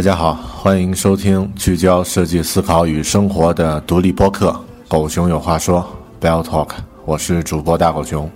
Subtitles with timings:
[0.00, 4.48] 大家好，欢迎收听聚焦设计思考与生活的独立播客
[4.88, 5.86] 《狗熊有话说》
[6.24, 6.70] （Bell Talk），
[7.04, 8.30] 我是主播大狗熊。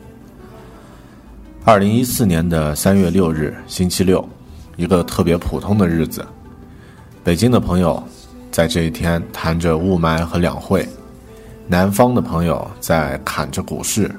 [1.65, 4.23] 二零一四年的三月六日，星期六，
[4.77, 6.23] 一个特别普通的日子。
[7.25, 8.03] 北京的朋友
[8.51, 10.87] 在这一天谈着雾霾和两会，
[11.67, 14.15] 南方的朋友在砍着股市，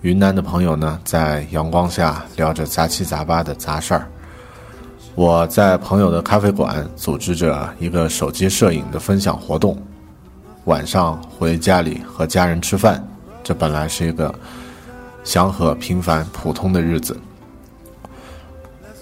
[0.00, 4.08] 云南的朋友呢在阳光下聊着杂七杂八的杂事儿。
[5.18, 9.76] 我在朋友的咖啡馆组织着一个手机摄影的分享活动，
[10.66, 13.04] 晚上回家里和家人吃饭。
[13.42, 14.32] 这本来是一个
[15.24, 17.18] 祥和、平凡、普通的日子。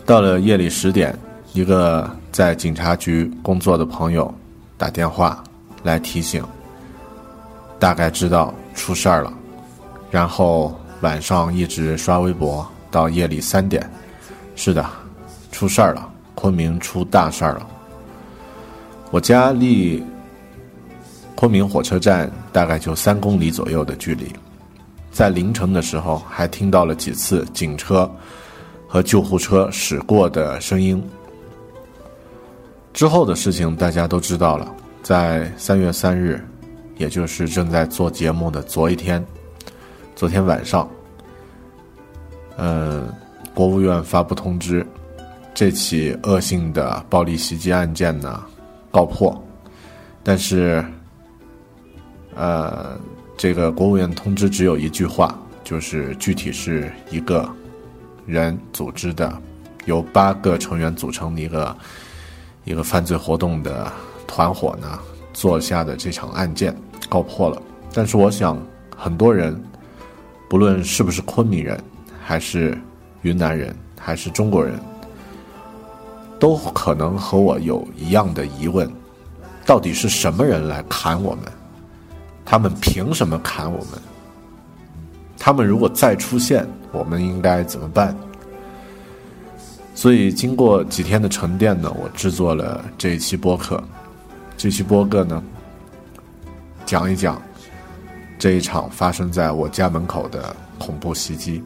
[0.06, 1.14] 到了夜里十点，
[1.52, 4.34] 一个在警察局工作的朋友
[4.78, 5.44] 打电话
[5.82, 6.42] 来提醒，
[7.78, 9.30] 大概知道出事儿了。
[10.10, 13.86] 然后晚上一直刷微博到夜里三点。
[14.54, 14.82] 是的。
[15.56, 17.66] 出事儿了，昆明出大事儿了。
[19.10, 20.04] 我家离
[21.34, 24.30] 昆明火车站大概就三公里左右的距离，
[25.10, 28.10] 在凌晨的时候还听到了几次警车
[28.86, 31.02] 和救护车驶过的声音。
[32.92, 34.70] 之后的事情大家都知道了，
[35.02, 36.46] 在三月三日，
[36.98, 39.24] 也就是正在做节目的昨一天，
[40.14, 40.86] 昨天晚上，
[42.58, 43.08] 呃，
[43.54, 44.86] 国务院发布通知。
[45.56, 48.44] 这起恶性的暴力袭击案件呢，
[48.90, 49.42] 告破，
[50.22, 50.84] 但是，
[52.34, 52.94] 呃，
[53.38, 55.34] 这个国务院通知只有一句话，
[55.64, 57.50] 就是具体是一个
[58.26, 59.40] 人组织的，
[59.86, 61.74] 由八个成员组成的一个
[62.64, 63.90] 一个犯罪活动的
[64.26, 64.98] 团伙呢
[65.32, 66.76] 做下的这场案件
[67.08, 67.62] 告破了。
[67.94, 68.62] 但是，我想
[68.94, 69.58] 很多人，
[70.50, 71.82] 不论是不是昆明人，
[72.22, 72.78] 还是
[73.22, 74.78] 云南人，还是中国人。
[76.38, 78.90] 都可能和我有一样的疑问：
[79.64, 81.44] 到底是什么人来砍我们？
[82.44, 84.00] 他们凭什么砍我们？
[85.38, 88.16] 他们如果再出现，我们应该怎么办？
[89.94, 93.82] 所以，经过几天的沉淀呢，我制作了这一期播客。
[94.56, 95.42] 这期播客呢，
[96.84, 97.40] 讲一讲
[98.38, 101.62] 这一场发生在我家门口的恐怖袭击。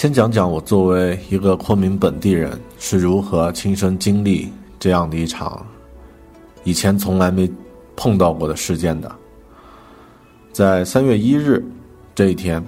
[0.00, 5.62] 先讲讲我作为一个昆明本地人是如何亲身经历这样的一场
[6.64, 7.46] 以前从来没
[7.96, 9.14] 碰到过的事件的。
[10.54, 11.62] 在三月一日
[12.14, 12.64] 这一天，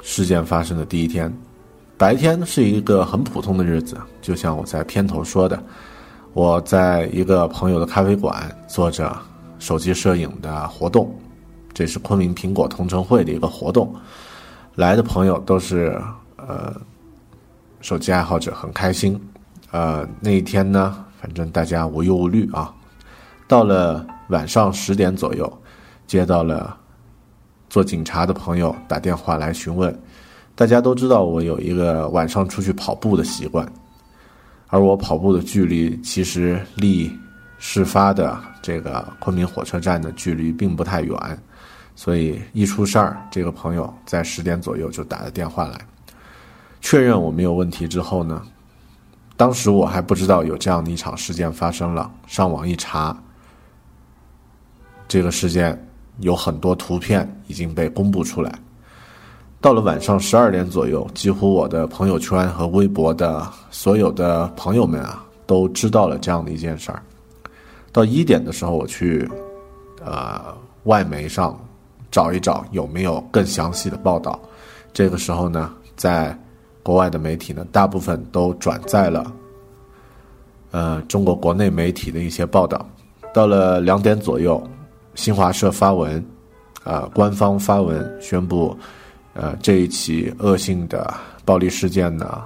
[0.00, 1.36] 事件发生的第一天，
[1.98, 5.60] 白天是一个很普通的日子，就像我在片头说的，
[6.34, 9.12] 我在一个朋友的咖啡馆做着
[9.58, 11.12] 手机摄影的活动，
[11.74, 13.92] 这是昆明苹果同城会的一个活动，
[14.76, 16.00] 来的朋友都是
[16.50, 16.80] 呃
[17.80, 19.20] 手机爱好者，很开心。
[19.70, 22.74] 呃，那一天呢，反正大家无忧无虑啊。
[23.46, 25.62] 到了晚上十点左右，
[26.06, 26.76] 接到了。
[27.70, 29.96] 做警察的朋友打电话来询问，
[30.56, 33.64] 大家都知道我有一个晚上出去跑步的习惯，
[34.66, 37.08] 而我跑步的距离其实离
[37.60, 41.16] 事发的这个昆明火车站的距离并不太远，
[41.94, 45.78] 所以一出事儿，这个朋友在十点左右就打了电话来，
[46.80, 48.42] 确认我没有问题之后呢，
[49.36, 53.16] 当时我还不知道有这样的一场事件发生了，上网一查，
[55.08, 55.86] 这个事件。
[56.18, 58.52] 有很多图片已经被公布出来。
[59.58, 67.02] 到了晚上十二点左右，几乎我的朋友圈和微博的所有的朋友们啊，都知道了这样的一件事儿。
[67.90, 69.26] 到一点的时候，我去
[70.04, 70.54] 呃
[70.84, 71.58] 外媒上
[72.10, 74.38] 找一找有没有更详细的报道。
[74.92, 76.38] 这个时候呢，在
[76.82, 79.32] 国外的媒体呢，大部分都转载了
[80.70, 82.88] 呃中国国内媒体的一些报道。
[83.32, 84.62] 到了两点左右。
[85.16, 86.24] 新华社发文，
[86.84, 88.74] 啊，官方发文宣布，
[89.34, 91.12] 呃，这一起恶性的
[91.44, 92.42] 暴力事件呢，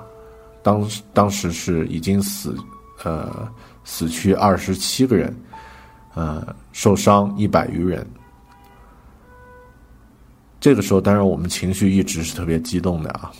[0.62, 2.56] 当当时是已经死，
[3.04, 3.46] 呃，
[3.84, 5.36] 死去二十七个人，
[6.14, 8.04] 呃，受伤一百余人。
[10.58, 13.30] 这个时候，当然我们情绪一直是特别激动的啊。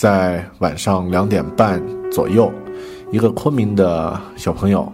[0.00, 1.78] 在晚上两点半
[2.10, 2.50] 左右，
[3.12, 4.90] 一个昆明的小朋友，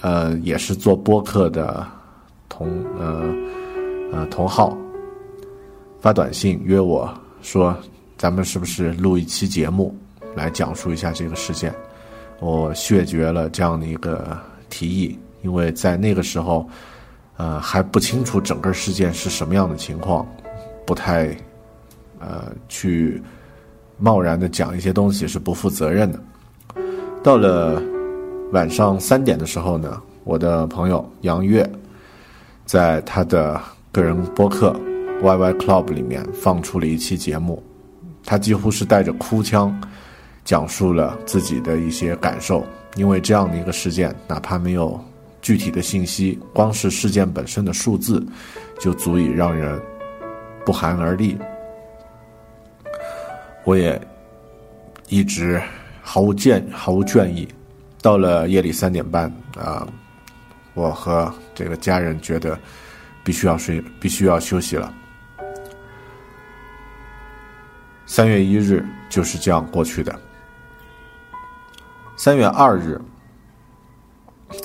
[0.00, 1.86] 呃，也是做播客的。
[2.48, 3.32] 同呃
[4.12, 4.76] 呃同号
[6.00, 7.08] 发短信约我
[7.42, 7.76] 说，
[8.18, 9.96] 咱们是不是录一期节目
[10.34, 11.72] 来讲述一下这个事件？
[12.40, 14.36] 我谢绝了这样的一个
[14.68, 16.68] 提议，因为在那个时候，
[17.36, 20.26] 呃还不清楚整个事件是什么样的情况，
[20.84, 21.28] 不太
[22.18, 23.22] 呃去
[23.98, 26.20] 贸然的讲一些东西是不负责任的。
[27.22, 27.82] 到了
[28.52, 31.68] 晚上三点的时候呢，我的朋友杨月。
[32.66, 33.60] 在他的
[33.92, 34.74] 个人播客
[35.22, 37.62] YY Club 里面放出了一期节目，
[38.24, 39.78] 他几乎是带着哭腔，
[40.46, 42.64] 讲述了自己的一些感受。
[42.96, 44.98] 因为这样的一个事件，哪怕没有
[45.42, 48.26] 具体的信息，光是事件本身的数字，
[48.80, 49.78] 就足以让人
[50.64, 51.36] 不寒而栗。
[53.64, 54.00] 我也
[55.08, 55.60] 一直
[56.02, 57.48] 毫无倦毫无倦意。
[58.00, 59.86] 到了夜里三点半啊。
[60.74, 62.58] 我和这个家人觉得
[63.22, 64.92] 必须要睡，必须要休息了。
[68.06, 70.12] 三月一日就是这样过去的。
[72.16, 73.00] 三月二日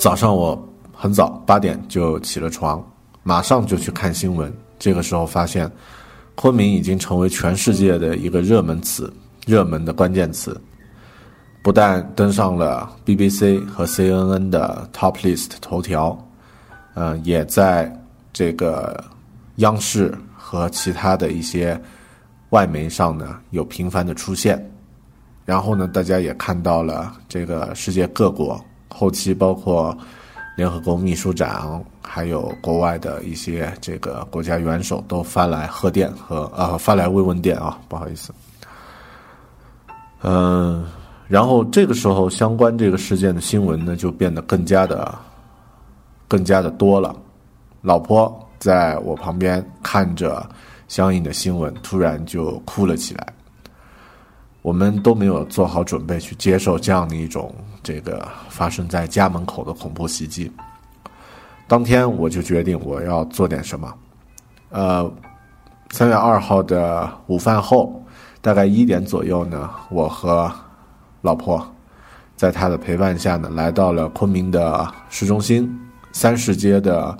[0.00, 2.84] 早上，我很早八点就起了床，
[3.22, 4.52] 马上就去看新闻。
[4.80, 5.70] 这个时候发现，
[6.40, 9.12] 昆明已经成为全世界的一个热门词、
[9.46, 10.58] 热门的关键词。
[11.62, 16.18] 不但登上了 BBC 和 CNN 的 Top List 头条，
[16.94, 17.94] 呃，也在
[18.32, 19.04] 这个
[19.56, 21.78] 央视和其他的一些
[22.48, 24.66] 外媒上呢有频繁的出现。
[25.44, 29.94] 然后呢，大家也看到了这个世界各国后期包括
[30.60, 38.30] 联合国秘书长，还有国外的一些这个国家元首都发来贺电和呃发来慰问电啊，不好意思，
[40.20, 40.84] 嗯。
[41.28, 45.18] 然后这个时候，相关这个事件的新闻呢，就变得更加的、
[46.28, 47.16] 更加的多了。
[47.80, 50.46] 老婆在我旁边看着
[50.88, 53.26] 相应的新闻，突然就哭了起来。
[54.60, 57.50] 我们都没有做好准备去接受这样的一种
[57.90, 60.50] 这个发生在家门口的恐怖袭击。
[61.66, 63.92] 当天我就决定我要做点什么。
[64.68, 65.12] 呃，
[65.90, 68.00] 三月二号的午饭后，
[68.40, 70.52] 大概一点左右呢，我和
[71.20, 71.60] 老婆，
[72.36, 75.68] 在他的陪伴下呢，来到了昆明的市中心
[76.12, 77.18] 三市街的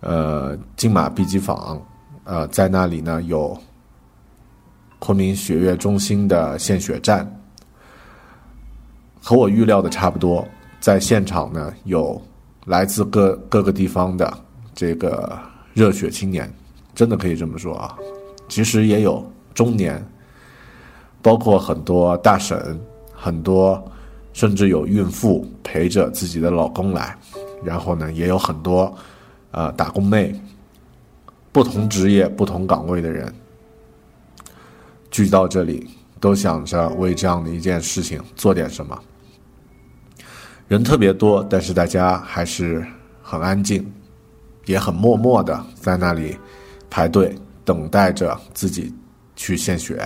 [0.00, 1.78] 呃金马 B 级坊，
[2.24, 3.54] 呃，在那里呢有
[5.00, 7.30] 昆明血液中心的献血站，
[9.26, 10.46] 和我预料的差不多，
[10.80, 12.20] 在现场呢有
[12.66, 14.30] 来自各各个地方的
[14.74, 15.32] 这个
[15.72, 16.52] 热血青年，
[16.94, 17.96] 真的可以这么说啊。
[18.50, 20.06] 其实也有中年，
[21.22, 22.78] 包括很多大婶，
[23.14, 23.82] 很多
[24.34, 27.16] 甚至有孕妇陪着自己的老公来，
[27.64, 28.94] 然后呢也有很多
[29.52, 30.38] 呃打工妹，
[31.50, 33.34] 不同职业、不同岗位的人
[35.10, 35.88] 聚到这里，
[36.20, 38.94] 都想着为这样的一件事情做点什么。
[40.66, 42.84] 人特别多，但是大家还是
[43.22, 43.86] 很安静，
[44.64, 46.36] 也很默默的在那里
[46.88, 47.34] 排队
[47.66, 48.92] 等待着自己
[49.36, 50.02] 去献血。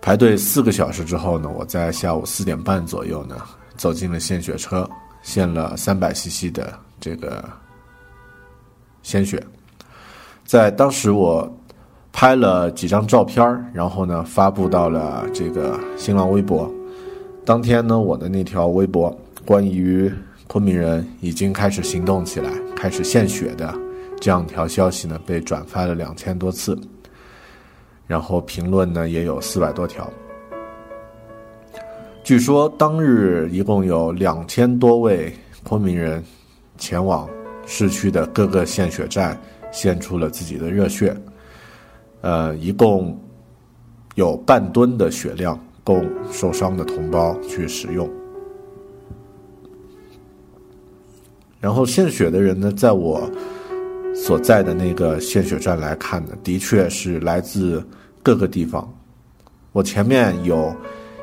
[0.00, 3.36] 排队四个小时之后呢，我在下午四点半左右呢
[3.76, 4.88] 走进了献血车，
[5.22, 7.44] 献了三百 CC 的这个
[9.02, 9.40] 鲜血。
[10.44, 11.48] 在当时我
[12.10, 16.68] 拍了几张照片然后呢发布到了这个新浪微博。
[17.44, 19.14] 当天呢，我的那条微博。
[19.44, 20.12] 关于
[20.46, 23.74] 昆明人已经开始行动起来、开始献血的
[24.20, 26.78] 这样一条消息呢，被转发了两千多次，
[28.06, 30.10] 然后评论呢也有四百多条。
[32.22, 35.32] 据说当日一共有两千多位
[35.64, 36.22] 昆明人
[36.78, 37.28] 前往
[37.66, 39.36] 市区的各个献血站
[39.72, 41.16] 献出了自己的热血，
[42.20, 43.18] 呃，一共
[44.14, 48.08] 有半吨的血量供受伤的同胞去使用。
[51.62, 53.30] 然后献血的人呢，在我
[54.16, 57.86] 所在的那个献血站来看呢，的确是来自
[58.20, 58.92] 各个地方。
[59.70, 60.74] 我前面有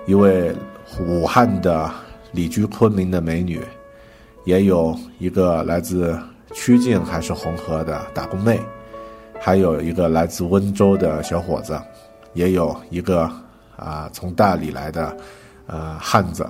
[0.08, 0.56] 一位
[0.98, 1.92] 武汉的
[2.32, 3.60] 旅居昆明的美女，
[4.46, 6.18] 也有一个来自
[6.54, 8.58] 曲靖还是红河的打工妹，
[9.42, 11.78] 还有一个来自温州的小伙子，
[12.34, 13.30] 也有一个
[13.76, 15.16] 啊从大理来的
[15.68, 16.48] 呃汉子。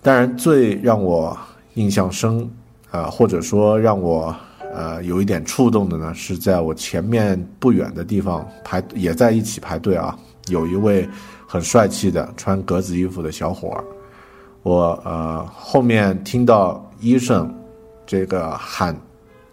[0.00, 1.36] 当然，最让我
[1.76, 2.50] 印象深，
[2.90, 4.34] 啊，或者说让我
[4.74, 10.18] 呃有一点触动的呢，是在我前面不远的地方排也在一起排队啊，
[10.48, 11.08] 有一位
[11.46, 13.84] 很帅气的穿格子衣服的小伙儿，
[14.62, 17.54] 我呃后面听到医生
[18.06, 18.96] 这个喊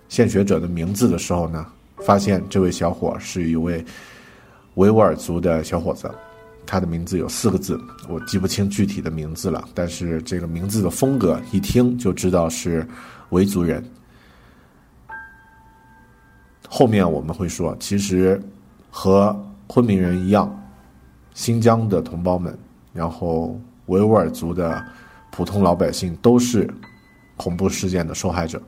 [0.07, 1.65] 献血者的名字的时候呢，
[1.97, 3.83] 发现这位小伙是一位
[4.75, 6.09] 维吾尔族的小伙子。
[6.65, 12.87] 他的名字有四个字，我记不清具体的名字了，但是这个名字的风格一听就知道是
[13.29, 13.83] 维族人。
[16.67, 18.41] 后面我们会说，其实
[18.89, 19.35] 和
[19.67, 20.51] 昆明人一样，
[21.33, 22.57] 新疆的同胞们，
[22.93, 24.83] 然后维吾尔族的
[25.31, 26.67] 普通老百姓都是
[27.37, 28.61] 恐怖事件的受害者。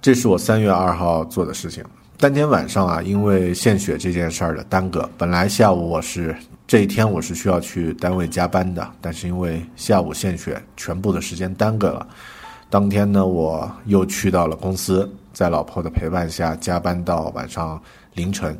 [0.00, 1.84] 这是我三月二号做的事情。
[2.18, 6.34] 当天晚上啊，因为献血这件事儿的耽搁，本来下午我是
[6.66, 12.08] 这一天我是需要去单位加班的，但是因为下午献血，全部的时间耽搁了。
[12.70, 17.78] 当天呢，我又去到了公司，在老婆的陪伴下加班到晚上
[18.14, 18.56] 凌晨，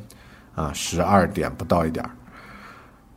[0.55, 2.11] 啊，十二点不到一点儿，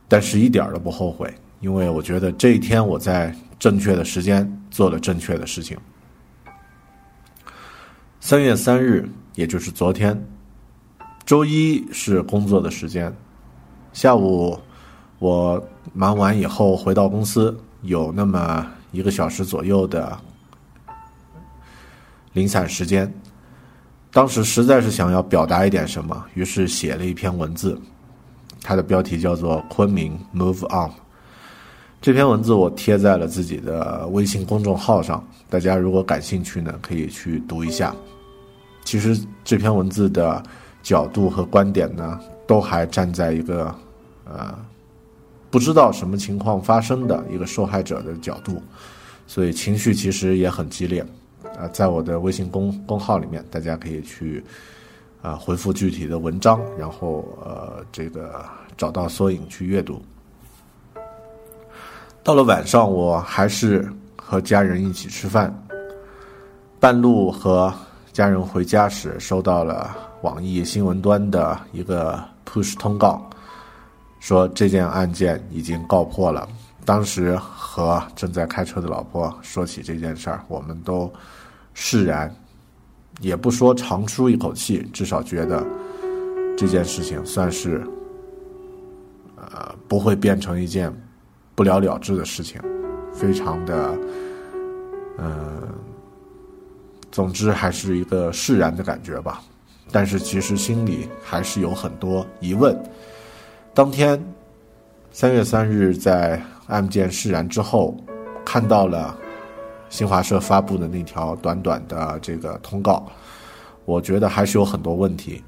[0.08, 1.30] 但是一点儿都不后悔，
[1.60, 5.76] 因为我觉得这一天我在正确的时间做了正确的事情。
[8.20, 9.06] 三月三日。
[9.34, 10.20] 也就是昨天，
[11.24, 13.14] 周一是工作的时间。
[13.92, 14.58] 下午
[15.18, 20.18] 我忙完以后回到公司，有那么一个小时左右的
[22.32, 23.12] 零散时间。
[24.12, 27.80] 当时实在是想要表达一点什么，于是写了一篇文字，
[28.60, 30.90] 它的标题叫做《昆明 Move On》。
[32.00, 37.94] 这篇文字我贴在了自己的微信公众号上，大家如果感兴趣呢，可以去读一下。
[38.84, 40.42] 其实这篇文字的
[40.82, 43.72] 角度和观点呢，都还站在一个
[44.24, 44.58] 呃
[45.50, 48.60] 不知道什么情况发生的一个受害者的角度，
[49.26, 51.06] 所以情绪其实也很激烈。
[51.56, 54.42] 啊，在我的微信公公号里面，大家可以去
[55.22, 58.44] 啊回复具体的文章，然后呃这个
[58.76, 60.02] 找到缩影去阅读。
[62.24, 65.54] 到了晚上，我还是和家人一起吃饭，
[66.80, 67.72] 半路和。
[68.20, 73.18] 家人回家时收到了网易新闻端的一个 push 通告，
[74.18, 76.46] 说这件案件已经告破了。
[76.84, 81.10] 当时和正在开车的老婆说起这件事儿，我们都
[81.72, 82.30] 释然，
[83.20, 85.66] 也不说长舒一口气，至少觉得
[86.58, 87.82] 这件事情算是
[89.36, 90.94] 呃不会变成一件
[91.54, 92.60] 不了了之的事情，
[93.14, 93.98] 非常的
[95.16, 95.79] 嗯。
[97.10, 99.42] 总之还是一个释然的感觉吧，
[99.90, 102.76] 但是其实心里还是有很多疑问。
[103.74, 104.22] 当天
[105.12, 107.96] 三月三日在案件释然之后，
[108.44, 109.16] 看到了
[109.88, 113.04] 新华社发布的那条短短的这个通告，
[113.84, 115.42] 我觉得还是有很多问题。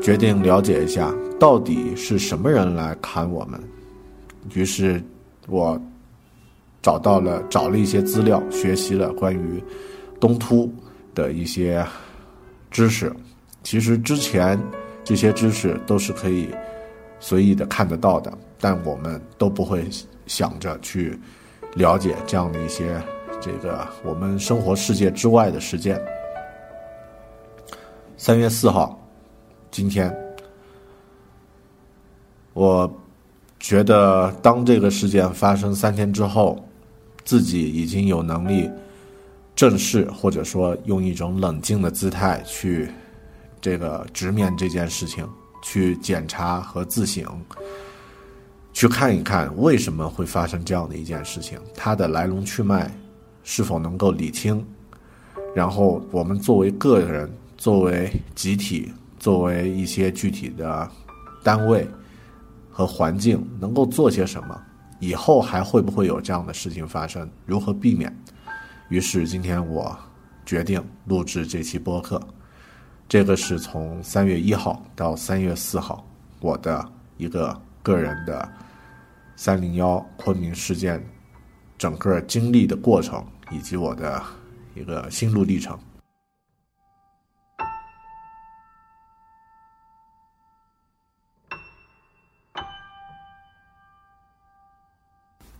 [0.00, 3.60] 决定了解一下，到底是什么人来砍我们。
[4.54, 5.02] 于是，
[5.46, 5.80] 我
[6.82, 9.62] 找到了找了一些资料，学习了关于
[10.20, 10.72] 东突
[11.14, 11.84] 的一些
[12.70, 13.14] 知识。
[13.62, 14.60] 其实之前
[15.04, 16.48] 这些知识都是可以
[17.20, 19.88] 随意的看得到的，但我们都不会
[20.26, 21.18] 想着去
[21.74, 23.00] 了解这样的一些
[23.40, 26.00] 这个我们生活世界之外的事件。
[28.16, 28.94] 三月四号。
[29.70, 30.10] 今天，
[32.54, 32.90] 我
[33.60, 36.58] 觉得当这个事件发生三天之后，
[37.22, 38.68] 自己已经有能力
[39.58, 42.88] 正视，或者说用一种冷静的姿态去
[43.60, 45.28] 这个直面这件事情，
[45.64, 47.24] 去检查和自省，
[48.72, 52.88] 去看一看为什么会发生这样的一件事情，它的来龙去脉
[53.42, 54.64] 是否能够理清，
[55.56, 58.92] 然后我们作为个人，作为集体。
[59.18, 60.88] 作为一些具体的
[61.42, 61.84] 单位
[62.70, 64.56] 和环境，能够做些什么？
[65.00, 67.28] 以后还会不会有这样的事情发生？
[67.44, 68.16] 如何避免？
[68.88, 69.96] 于是今天我
[70.46, 72.20] 决定录制这期播客。
[73.06, 76.06] 这个是从三月一号到三月四号
[76.40, 78.50] 我的一个个人的
[79.36, 81.02] 三零幺昆明事件
[81.76, 84.22] 整个经历的过程，以及我的
[84.74, 85.78] 一个心路历程。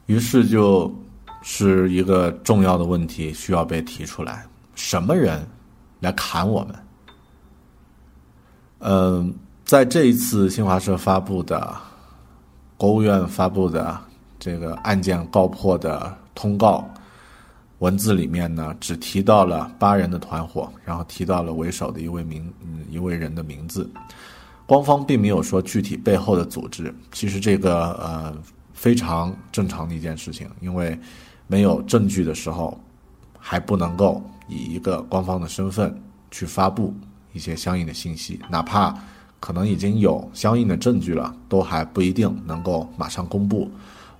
[0.06, 0.90] 于是就
[1.42, 5.46] 是一个重要的问题需要被提出来：什么人
[6.00, 6.74] 来砍我们？
[8.80, 11.76] 嗯，在这一次新华社发布的、
[12.76, 13.98] 国务院发布的
[14.38, 16.88] 这个案件告破的通告
[17.78, 22.52] 文字里面呢，只提到了八人的团伙，然后提到了为首的一位名
[22.90, 23.88] 一位人的名字。
[24.66, 26.94] 官方并没有说具体背后的组织。
[27.12, 28.36] 其实这个呃。
[28.74, 30.96] 非常正常的一件事情，因为
[31.48, 32.78] 没有证据的时候，
[33.36, 36.94] 还不能够以一个官方的身份去发布
[37.32, 38.94] 一些相应的信息，哪怕
[39.40, 43.68] 可能已经有相应的证据了，都还不一定能够马上公布。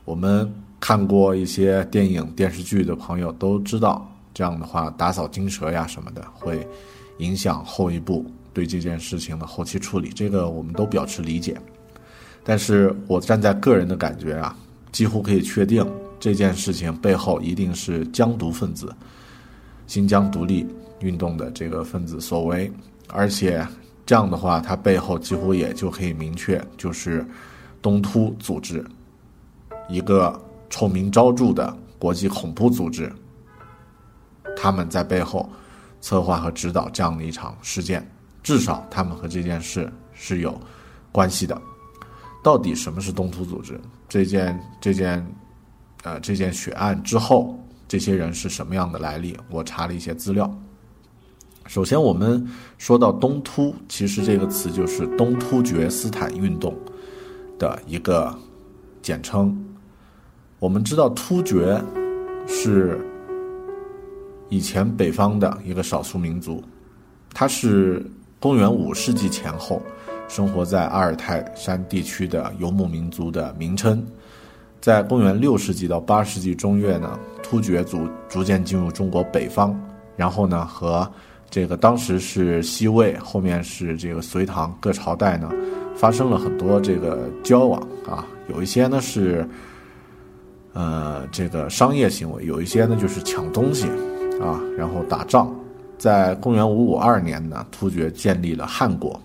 [0.05, 6.67] 我们看过一些电影、电视剧的朋友都知道，这样的话打扫惊蛇呀什么的，会
[7.19, 11.61] 影响后一步对这件事情的后期处理，这个我们都表示理解。
[12.45, 14.57] 但是我站在个人的感觉啊，
[14.93, 15.85] 几乎可以确定
[16.21, 18.95] 这件事情背后一定是疆独分子、
[19.87, 20.67] 新疆独立
[21.01, 22.71] 运动的这个分子所为，
[23.09, 23.67] 而且
[24.05, 27.27] 这样的话，它背后几乎也就可以明确，就是
[27.81, 28.85] 东突组织，
[29.89, 33.13] 一个臭名昭著的国际恐怖组织，
[34.57, 35.49] 他们在背后
[36.01, 38.05] 策划和指导这样的一场事件，
[38.43, 40.61] 至少他们和这件事是有
[41.13, 41.61] 关系的。
[42.43, 43.79] 到底什么是东突组织？
[44.09, 45.25] 这件这件，
[46.05, 49.37] 呃，这件血案之后，这些人是什么样的来历？
[49.51, 50.51] 我查了一些资料。
[51.67, 52.47] 首先，我们
[52.79, 56.75] 说到东突，其实这个词就是东突厥斯坦运动
[57.59, 58.35] 的一个
[59.03, 59.55] 简称。
[60.59, 61.79] 我们知道突厥
[62.47, 62.99] 是
[64.49, 66.63] 以前北方的一个少数民族，
[67.35, 68.05] 它是
[68.41, 69.83] 公元五世纪前后。
[70.27, 74.07] 生活在阿尔泰山地区的游牧民族的名称，
[74.81, 79.75] 在公元六世纪到八世纪中叶呢，突厥族逐渐进入中国北方，
[80.17, 81.11] 然后呢，和
[81.51, 85.51] 这个当时是西魏，后面是这个隋唐各朝代呢，
[85.97, 89.49] 发生了很多这个交往啊，有一些呢是，
[90.75, 93.88] 呃，这个商业行为，有一些呢就是抢东西
[94.41, 95.53] 啊，然后打仗，
[95.99, 99.21] 在公元五五二年呢，突厥建立了汉国。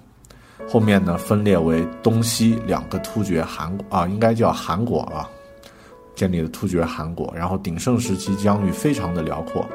[0.67, 5.29] 后面呢，分裂为东西两个突厥汗啊，应该叫韩国啊，
[6.15, 7.33] 建立了突厥汗国。
[7.35, 9.65] 然后鼎盛时期疆域非常的辽阔，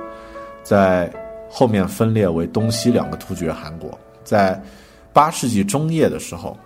[0.63, 1.13] 在
[1.49, 3.99] 后面分裂为东西两个突厥汗国。
[4.25, 4.63] 在
[5.13, 6.57] 八世纪中叶的时候，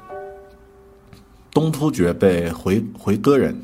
[1.51, 3.55] 东突厥被回回纥人，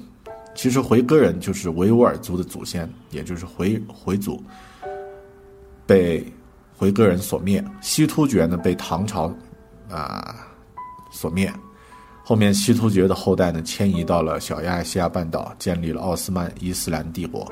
[0.54, 4.42] 其实回纥人就是维吾尔族的祖先，也就是回回族，
[5.86, 6.24] 被
[6.76, 7.64] 回纥人所灭。
[7.80, 9.32] 西突厥呢，被唐朝
[9.90, 10.44] 啊。
[11.10, 11.50] 所灭，
[12.28, 17.50] 后面西突厥的后代呢迁移到了小亚细亚半岛，建立了奥斯曼伊斯兰帝国。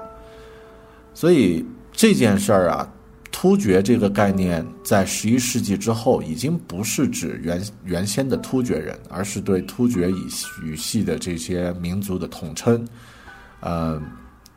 [1.15, 2.87] 所以这件事儿啊，
[3.33, 10.27] 突厥这个概念在十一世纪之后，已经不是指原原先的突厥人，而是对突厥语
[10.63, 12.87] 语系的这些民族的统称。
[13.61, 13.99] 呃，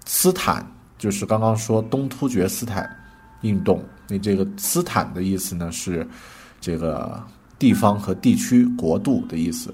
[0.05, 2.93] 斯坦就是刚刚说东突厥斯坦
[3.39, 6.05] 运动，那这个斯坦的意思呢是
[6.60, 7.25] 这个
[7.58, 9.73] 地方和地区、国度的意思。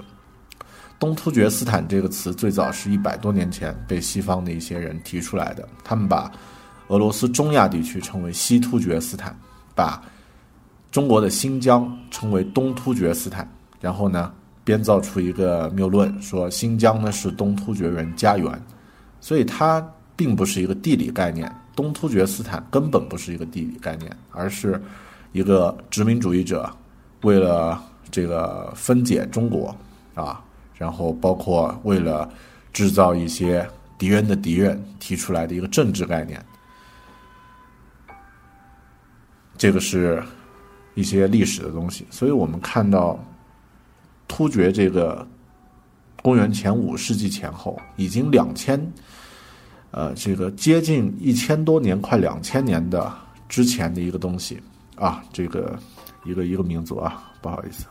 [0.97, 6.31] 东突厥斯坦这个词最早是一百多年前被西方的一些人提出来的，他们把
[6.87, 9.37] 俄罗斯中亚地区称为西突厥斯坦，
[9.75, 10.01] 把
[10.91, 13.45] 中国的新疆称为东突厥斯坦，
[13.81, 14.31] 然后呢
[14.63, 18.49] 编造出一个谬论，说新疆呢是东突厥人家园，
[19.19, 24.81] 所以它并不是一个地理概念，东突厥斯坦根本不是一个地理概念，而是
[25.33, 26.71] 一个殖民主义者
[27.23, 29.75] 为了这个分解中国
[30.13, 30.41] 啊。
[30.77, 32.29] 然后包括为了
[32.73, 36.43] 制造一些敌人的敌人提出来的一个政治概念，
[39.57, 40.21] 这个是
[40.95, 42.05] 一些历史的东西。
[42.09, 43.17] 所以我们看到
[44.27, 45.25] 突厥这个
[46.21, 48.79] 公元前五世纪前后，已经两千，
[49.91, 53.13] 呃，这个接近一千多年，快两千年的
[53.47, 54.61] 之前的一个东西
[54.95, 55.79] 啊，这个
[56.25, 57.85] 一个一个民族啊，不好意思。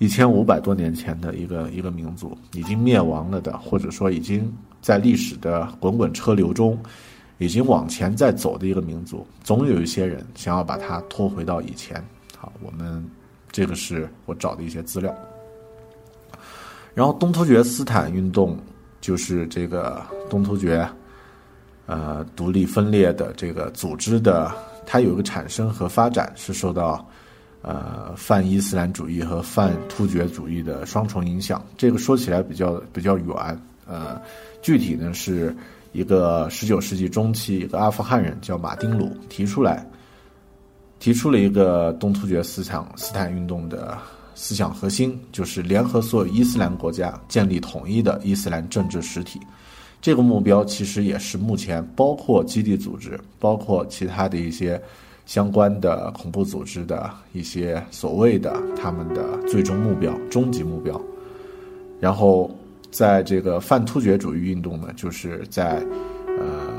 [0.00, 6.82] 一千五百多年前的一个一个民族已经灭亡了的，或者说已经在历史的滚滚车流中，
[7.36, 12.02] 已经往前在走的一个民族，总有一些人想要把它拖回到以前。
[12.34, 13.04] 好，我们
[13.52, 15.14] 这个是我找的一些资料。
[16.94, 18.58] 然后东突厥斯坦运动
[19.02, 20.88] 就是这个东突厥，
[21.84, 24.50] 呃，独立分裂的这个组织的，
[24.86, 27.06] 它有一个产生和发展是受到。
[27.62, 33.36] 呃，泛伊斯兰主义和泛突厥主义的双重影响，这个说起来比较比较远。
[33.86, 34.18] 呃，
[34.62, 35.54] 具体呢是
[35.92, 39.86] 一个十九世纪中期一个阿富汗人叫马丁鲁提出来，
[40.98, 43.98] 提出了一个东突厥思想斯坦运动的
[44.34, 49.38] 思想核心，就是联合所有伊斯兰国家建立统一的伊斯兰政治实体。
[50.00, 54.80] 这个目标其实也是目前包括基地组织，包括其他的一些。
[55.30, 61.00] 相关的恐怖组织的一些所谓的他们的最终目标、终极目标，
[62.00, 62.50] 然后
[62.90, 65.86] 在这个泛突厥主义运动呢，就是在
[66.26, 66.72] 呃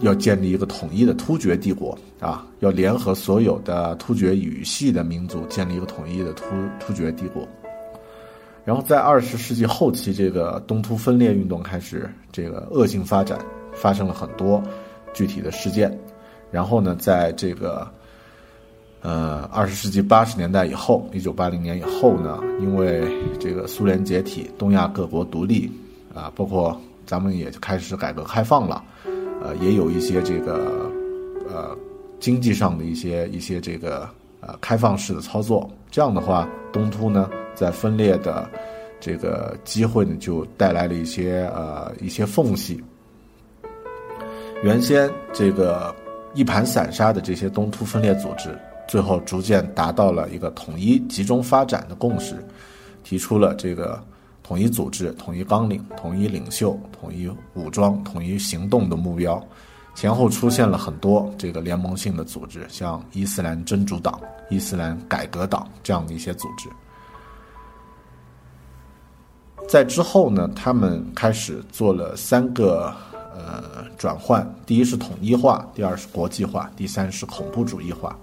[0.00, 6.44] 要建立一个统一的突厥帝国啊，要联合所有的突厥语系的民族建立一个统一的突
[6.78, 7.48] 突厥帝国。
[8.62, 13.38] 然后在二十世纪后期，这个东突分裂运动开始这个恶性发展，
[13.72, 14.62] 发生了很多
[15.14, 15.90] 具体的事件。
[16.52, 17.88] 然后呢，在这个，
[19.00, 23.10] 呃，二十世纪八十年代以后，一九八零年以后呢，因为
[23.40, 25.72] 这个苏联解体，东亚各国独立，
[26.14, 28.84] 啊，包括咱们也开始改革开放了，
[29.42, 30.90] 呃，也有一些这个，
[31.48, 31.74] 呃，
[32.20, 34.06] 经济上的一些一些这个
[34.40, 35.68] 呃开放式的操作。
[35.90, 38.46] 这样的话，东突呢，在分裂的
[39.00, 42.78] 这个机会呢，就带来了一些呃一些缝隙。
[44.62, 45.94] 原先这个。
[46.34, 52.42] 一盘散沙的这些东突分裂组织，最后逐渐达到了一个统一、集中发展的共识，
[53.04, 54.02] 提出了这个
[54.42, 59.42] 统一组织、统一纲领、统一领袖、统一武装、统一行动的目标。
[59.94, 64.18] 前后出现了很多这个联盟性的组织，像伊斯兰真主党、
[64.48, 66.66] 伊斯兰改革党这样的一些组织。
[69.68, 72.90] 在之后呢，他们开始做了三个。
[73.44, 78.16] 呃，转换，第一是统一化，第二是国际化，第三是恐怖主义化。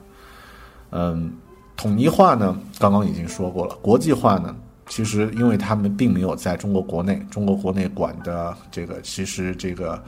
[0.91, 1.33] 嗯，
[1.75, 3.75] 统一化呢，刚刚已经说过了。
[3.81, 4.55] 国际化呢，
[4.87, 10.01] 其实因为他们并没有在中国国内，中国国内管的这个，其实这个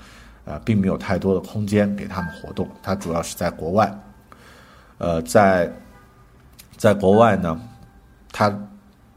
[0.45, 2.67] 呃，并没有太多的空间给他们活动。
[2.81, 3.93] 它主要是在国外。
[4.97, 5.71] 呃，在
[6.77, 7.59] 在国外呢，
[8.31, 8.49] 它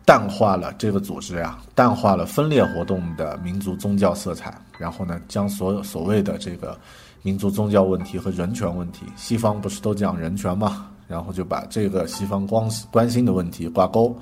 [0.04, 4.56] 淡化了这个组织呀，淡化了分裂活动的民族宗教色彩。
[4.78, 6.78] 然后呢，将所有所谓的这个
[7.22, 10.90] 民族宗教问题和人权问题，西方不是都讲人权吗？
[11.06, 14.16] 然后就把这个西方光关心的问题挂钩，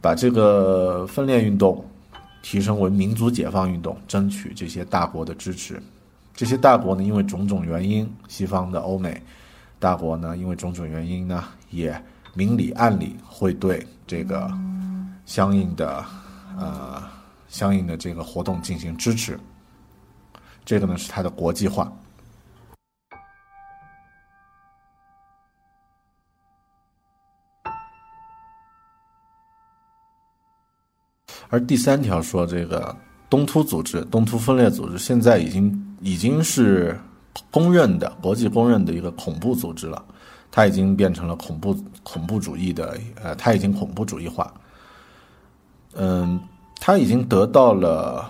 [0.00, 1.84] 把这个分裂运动
[2.42, 5.80] 提升为民族解放运动，争取这些大国的支持。
[6.34, 9.22] 这些大国呢，因为种种原因，西方的欧美
[9.78, 12.00] 大国呢，因为种种原因呢，也
[12.34, 14.50] 明里暗里会对这个
[15.28, 16.02] 相应的
[16.58, 17.02] 呃
[17.48, 19.38] 相应的这个活动进行支持。
[20.64, 21.92] 这个呢是它的国际化，
[31.50, 32.96] 而第三条说，这个
[33.28, 36.98] 东突组织、东突分裂组织现在已经已经是
[37.50, 40.02] 公认的国际公认的一个恐怖组织了，
[40.50, 44.50] 它已经变成了恐怖恐怖主义的，呃，它已经恐怖主义化。
[45.94, 46.38] 嗯，
[46.80, 48.28] 他已经得到了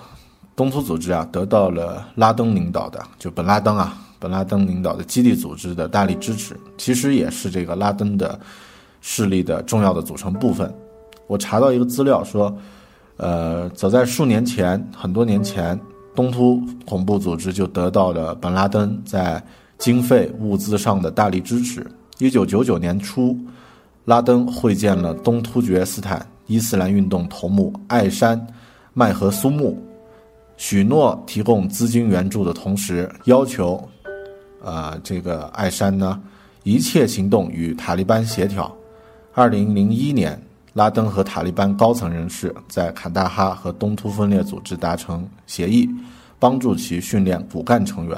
[0.56, 8.38] 东突组织啊，得到了拉登领导的，就本拉登啊，本拉登领导的基地组织的大力支持，其实也是这个拉登的
[9.00, 10.72] 势力的重要的组成部分。
[11.26, 12.56] 我查到一个资料说，
[13.16, 15.78] 呃，早在数年前，很多年前。
[16.14, 19.40] 东突恐怖组织就得到了本拉登在
[19.78, 21.86] 经费物资上的大力支持。
[22.18, 23.38] 一九九九年初，
[24.06, 28.44] 拉登会见了东突厥斯坦伊斯兰运动头目艾山
[28.92, 29.80] 麦和苏木，
[30.56, 33.80] 许诺提供资金援助的同时，要求，
[34.64, 36.20] 啊，这个艾山呢，
[36.64, 38.74] 一切行动与塔利班协调。
[39.32, 40.36] 二零零一年。
[40.74, 45.88] 拉登和塔利班高层人士在坎大哈和东突分裂组织达成协议，
[46.38, 48.16] 帮助其训练骨干成员，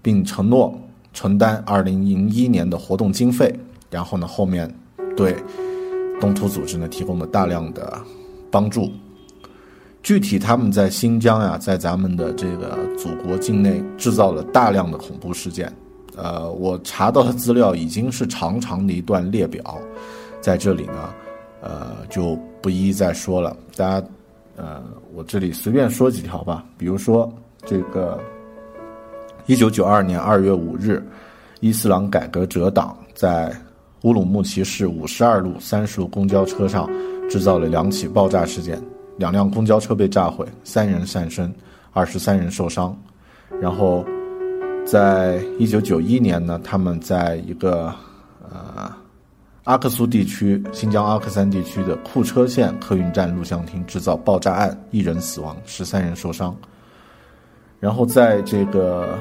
[0.00, 0.78] 并承诺
[1.12, 3.52] 承担2001年的活动经费。
[3.90, 4.72] 然后呢，后面
[5.16, 5.34] 对
[6.20, 8.00] 东突组织呢提供了大量的
[8.50, 8.90] 帮助。
[10.02, 15.72] 具体他们在新疆呀，在咱们的这个祖国境内制造了大量的恐怖事件。
[16.16, 19.78] 呃，我查到的资料已经是长长的一段列表，
[20.40, 21.14] 在这里呢。
[21.60, 23.56] 呃，就不一一再说了。
[23.76, 24.06] 大家，
[24.54, 24.80] 呃，
[25.12, 26.64] 我这里随便说几条吧。
[26.78, 27.28] 比如说，
[27.66, 28.16] 这个
[29.46, 31.04] 一九九二年二月五日，
[31.58, 33.52] 伊斯兰改革者党在
[34.02, 36.88] 乌鲁木齐市五十二路三十路公交车上
[37.28, 38.82] 制造了两起爆炸事件，
[39.16, 41.52] 两辆公交车被炸毁，三人丧生，
[41.92, 42.96] 二十三人受伤。
[43.60, 44.04] 然后，
[44.86, 47.94] 在一九九一年呢，他们在一个
[48.50, 48.90] 呃。
[49.64, 56.56] 阿克苏地区，新疆阿克山地区的库车县客运站录像厅制造爆炸案，一人死亡，十三人受伤。
[57.78, 59.18] 然后在这个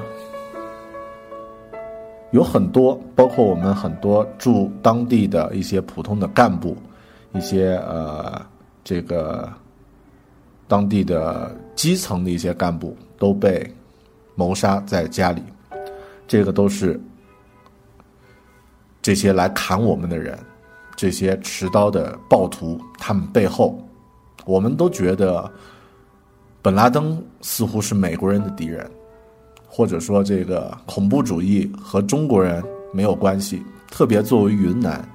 [2.37, 6.77] 有很多，包括我们很多驻当地的一些普通的干部，
[7.33, 8.39] 一些呃
[8.83, 9.51] 这个
[10.67, 13.67] 当地的基层的一些干部都被
[14.35, 15.41] 谋杀在家里，
[16.27, 17.01] 这个都是。
[19.01, 20.37] 这些来砍我们的人，
[20.95, 23.81] 这些持刀的暴徒，他们背后，
[24.45, 25.49] 我们都觉得，
[26.61, 28.85] 本拉登似乎是美国人的敌人，
[29.77, 33.63] 或者说这个恐怖主义和中国人没有关系。
[33.91, 35.07] 特别作为云南，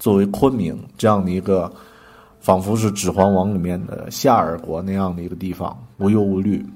[0.00, 1.72] 作为昆明这样的一个，
[2.40, 6.66] 仿佛是《指环王》里面的夏尔国那样的一个地方，无忧无虑，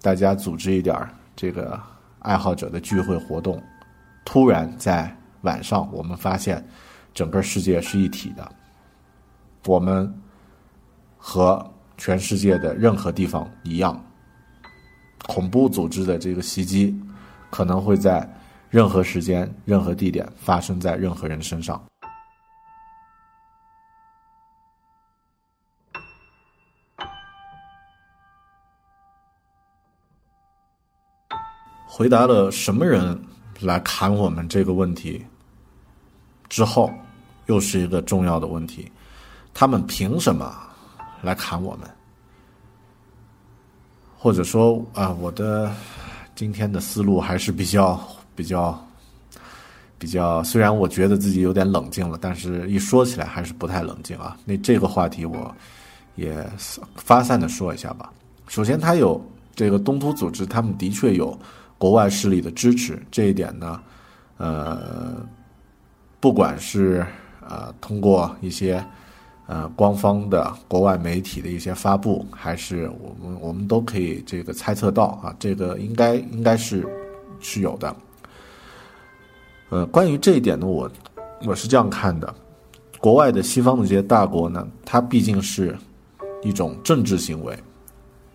[0.00, 0.96] 大家组织一点
[1.34, 1.76] 这个
[2.20, 3.60] 爱好者的聚会活动，
[4.24, 5.12] 突然在。
[5.42, 6.64] 晚上，我们发现，
[7.12, 8.50] 整个世界是一体的。
[9.66, 10.10] 我们
[11.18, 11.60] 和
[11.98, 14.00] 全世界的任何地方一样，
[15.26, 16.94] 恐怖组织的这个袭击
[17.50, 18.28] 可能会在
[18.70, 21.82] 任何时间、任何地点发生在任何人身上。
[31.86, 33.18] 回答了什么人
[33.60, 35.24] 来砍我们这个问题？
[36.48, 36.92] 之后，
[37.46, 38.90] 又是一个重要的问题：
[39.54, 40.52] 他们凭什么
[41.22, 41.88] 来砍我们？
[44.24, 45.70] 或者说啊，我的
[46.34, 48.00] 今天的思路还是比较、
[48.34, 48.82] 比较、
[49.98, 50.42] 比较。
[50.42, 54.34] 虽然我觉得自己有点冷静了，但是一说起来还是不太冷静啊。
[54.46, 55.54] 那这个话题我
[56.14, 56.42] 也
[56.94, 58.10] 发散的说一下吧。
[58.48, 59.22] 首先，他有
[59.54, 61.38] 这个东突组织，他们的确有
[61.76, 63.78] 国外势力的支持，这一点呢，
[64.38, 65.16] 呃。
[66.18, 67.06] 不管是
[67.46, 68.82] 呃通过一些
[69.46, 76.86] 呃官方的国外媒体的一些发布，还是我们我们都可以这个猜测到啊，这个应该应该是
[77.40, 77.94] 是有的。
[79.70, 80.90] 呃，关于这一点呢，我
[81.46, 82.34] 我是这样看的：
[83.00, 85.76] 国外的西方的这些大国呢，它毕竟是
[86.42, 87.58] 一种政治行为，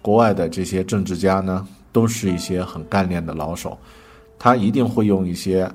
[0.02, 3.78] 国外的这些政治家呢，都是一些很干练的老手，
[4.38, 5.72] 他一定会用一些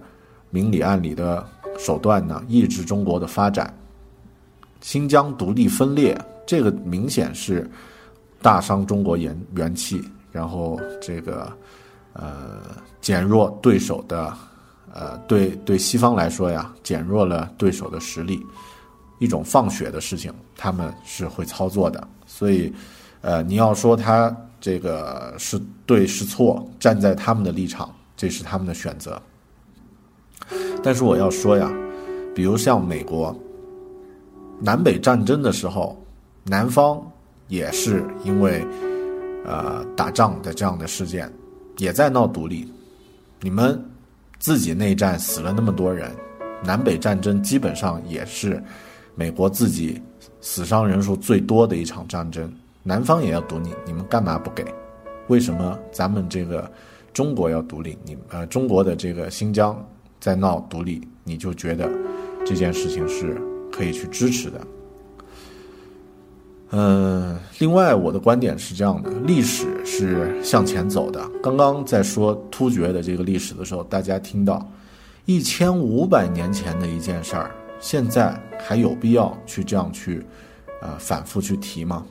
[0.50, 1.44] 明里暗里的。
[1.76, 3.74] 手段呢，抑制中国的发展。
[4.84, 6.14] 新疆独立分裂，
[6.46, 7.66] 这个明显是
[8.42, 9.98] 大伤中国元元气，
[10.30, 11.50] 然后这个
[12.12, 12.60] 呃
[13.00, 14.30] 减弱对手的
[14.92, 18.44] 呃对对西方来说呀，减弱了对手的实力，
[19.20, 22.06] 一种放血的事情，他们是会操作的。
[22.26, 22.70] 所以，
[23.22, 29.18] 呃，你要说他这个是对是错，站在他们的立场，这是他们的选择。
[30.82, 31.72] 但是我要说呀，
[32.34, 33.34] 比如像美国，
[34.60, 35.96] 南北战争的时候，
[36.44, 37.02] 南方
[37.48, 38.66] 也是因为
[39.44, 41.30] 呃打仗的这样的事件，
[41.78, 42.66] 也在闹独立。
[43.40, 43.82] 你们
[44.38, 46.10] 自己内战死了那么多人，
[46.62, 48.62] 南北战争基本上也是
[49.14, 50.00] 美国自己
[50.40, 52.50] 死伤人数最多的一场战争。
[52.82, 54.64] 南方也要独立，你们干嘛不给？
[55.28, 56.70] 为什么咱们这个
[57.12, 57.98] 中国要独立？
[58.04, 59.82] 你呃，中国的这个新疆
[60.20, 61.90] 在闹独立，你就觉得
[62.44, 63.40] 这件事情是
[63.74, 64.60] 可以去支持的？
[66.70, 71.20] 嗯，另外我的观点是这样的：历史是向前走的。
[71.42, 74.64] 刚刚在说突厥的这个历史的时候，大家听到
[75.24, 80.24] 一千五百年前的一件事儿，现在还有必要去这样去
[80.80, 82.04] 呃反复去提吗？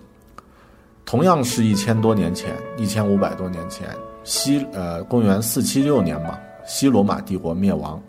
[1.06, 3.88] 同样是一千多年前，一千五百多年前，
[4.26, 8.02] 西呃公元四七六年嘛，西罗马帝国灭亡，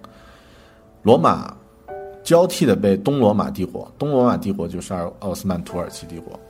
[1.02, 1.56] 罗马。
[2.24, 6.40] 交替的被东罗马帝国，东罗马帝国就是奥奥斯曼土耳其帝国，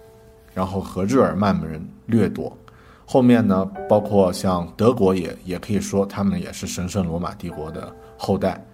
[0.55, 2.57] 然后和日耳曼人掠夺。
[3.05, 8.65] 后面呢，包括像德国也也可以说他们也是神圣罗马帝国的后代。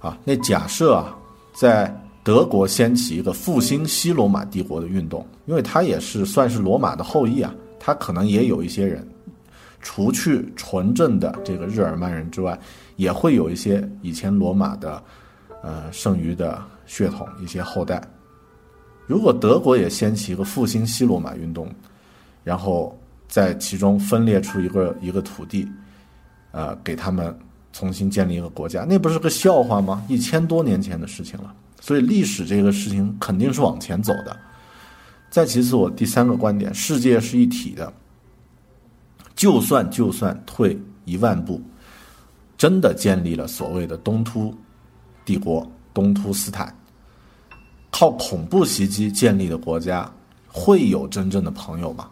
[0.00, 1.16] 啊，那假设啊，
[1.54, 9.02] 在德国掀起一个复兴西罗马帝国的运动，因为他也是算是罗马的后裔啊，他可能也有一些人，
[9.80, 12.56] 除去纯正的这个日耳曼人之外，
[12.96, 15.02] 也会有一些以前罗马的。
[15.64, 17.98] 呃，剩余的血统一些后代，
[19.06, 21.66] 如果德国也掀起一个复兴西罗马运动，
[22.42, 22.94] 然后
[23.28, 25.66] 在其中分裂出一个一个土地，
[26.50, 27.34] 呃，给他们
[27.72, 30.04] 重新建立一个国家，那不是个笑话吗？
[30.06, 34.36] 一千多年前的事情了，所以历史这个事情肯定是往前走的。
[35.30, 37.90] 再其次，我第三个观点，世界是一体的，
[39.34, 41.58] 就算就算退一万步，
[42.58, 44.54] 真的建立了所谓的东突。
[45.24, 46.74] 帝国东突斯坦
[47.90, 50.10] 靠恐怖袭击建立的国家，
[50.48, 52.10] 会有真正的朋友吗？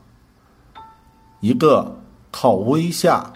[1.40, 1.94] 一个
[2.30, 3.30] 靠威吓、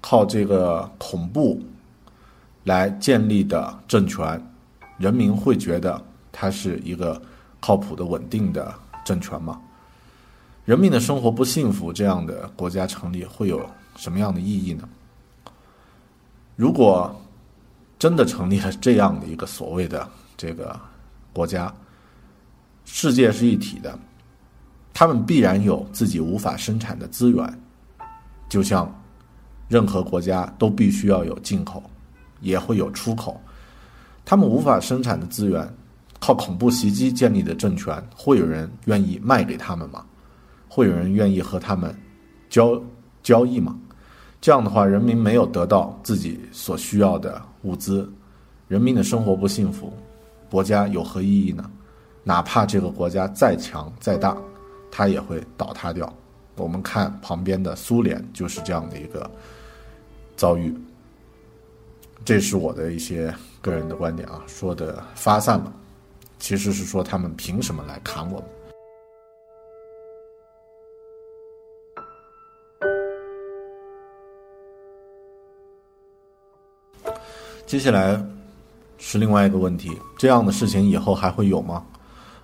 [0.00, 1.60] 靠这个恐怖
[2.64, 4.40] 来建立的政权，
[4.96, 7.20] 人民会觉得它是一个
[7.60, 9.60] 靠谱的、稳定的政权吗？
[10.64, 14.88] 人民的生活不幸福，这样的国家成立会有什么样的意义呢？
[16.56, 17.14] 如果。
[17.98, 20.78] 真的成立了这样的一个所谓的这个
[21.32, 21.72] 国家，
[22.84, 23.98] 世界是一体的，
[24.94, 27.60] 他们必然有自己无法生产的资源，
[28.48, 28.88] 就像
[29.68, 31.82] 任何国家都必须要有进口，
[32.40, 33.40] 也会有出口。
[34.24, 35.68] 他们无法生产的资源，
[36.20, 40.04] 靠恐怖袭击建立的政权，会有人愿意卖给他们吗？
[40.68, 41.92] 会有人愿意和他们
[42.48, 42.80] 交
[43.22, 43.76] 交易吗？
[44.40, 48.10] 这样的话，人民没有得到自己所需要的物资，
[48.68, 49.92] 人民的生活不幸福，
[50.50, 51.70] 国家有何意义呢？
[52.24, 54.36] 哪怕这个国家再强再大，
[54.90, 56.12] 它也会倒塌掉。
[56.56, 59.30] 我们看旁边的苏联就是这样的一个
[60.36, 60.74] 遭遇。
[62.24, 65.72] 这是我的一些个人的观点啊，说的发散了，
[66.38, 68.48] 其实是说他们凭什么来砍我们？
[77.68, 78.18] 接下来
[78.96, 81.84] 是另外一个问题：这样的事情以后还会有吗？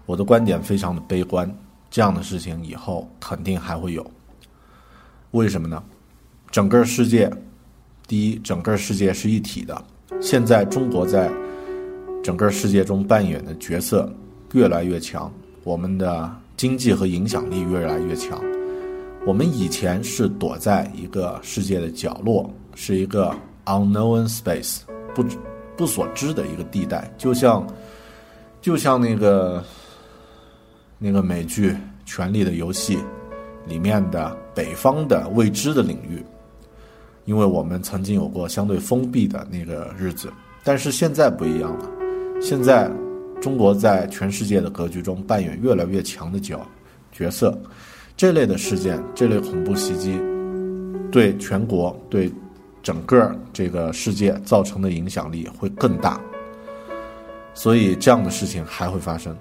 [0.04, 1.50] 我的观点非常的悲观，
[1.90, 4.06] 这样的事情以后肯定还会有。
[5.30, 5.82] 为什么呢？
[6.50, 7.32] 整个世界，
[8.06, 9.82] 第一，整个世界是一体的。
[10.20, 11.32] 现在中国在
[12.22, 14.12] 整个世界中扮演的角色
[14.52, 15.32] 越来越强，
[15.62, 18.38] 我们的经济和影响力越来越强。
[19.26, 23.34] 我们以前是躲在一个世界的角落，是一个
[23.64, 24.80] unknown space。
[25.14, 25.24] 不
[25.76, 27.66] 不所知的一个地带，就像
[28.60, 29.62] 就像那个
[30.98, 31.70] 那个美剧
[32.04, 32.96] 《权力的游戏》
[33.66, 36.22] 里面的北方的未知的领域，
[37.24, 41.90] 因为我们曾经有过相对封闭的那个日子，但是现在不一样了。
[42.40, 42.90] 现在
[43.40, 46.66] 中国在全世界的格局中扮演越来越强的角
[47.12, 47.56] 角色，
[48.16, 50.20] 这类的事件，这类恐怖袭击，
[51.10, 52.32] 对全国对。
[52.84, 56.20] 整个这个世界造成的影响力会更大，
[57.54, 59.34] 所以这样的事情还会发生。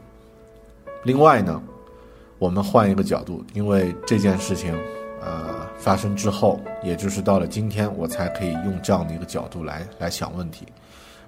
[1.04, 1.62] 另外呢，
[2.40, 4.74] 我们换一个角度，因为这件事情，
[5.22, 10.66] 呃，发生之后，也就是到了今天，我才可以用这样的一个角度来来想问题。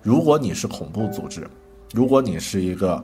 [0.01, 1.45] 如果你是恐怖组织，
[1.93, 3.03] 如果你是一个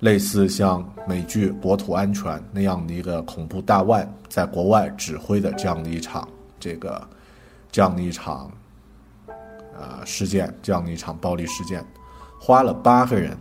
[0.00, 6.26] 类似像美剧《国土安全》那样的一个恐怖大腕，在国外指挥的这样的一场
[6.58, 7.06] 这个。
[7.72, 8.48] 这样的一场，
[9.26, 11.84] 呃，事件，这样的一场暴力事件，
[12.38, 13.36] 花了八个人，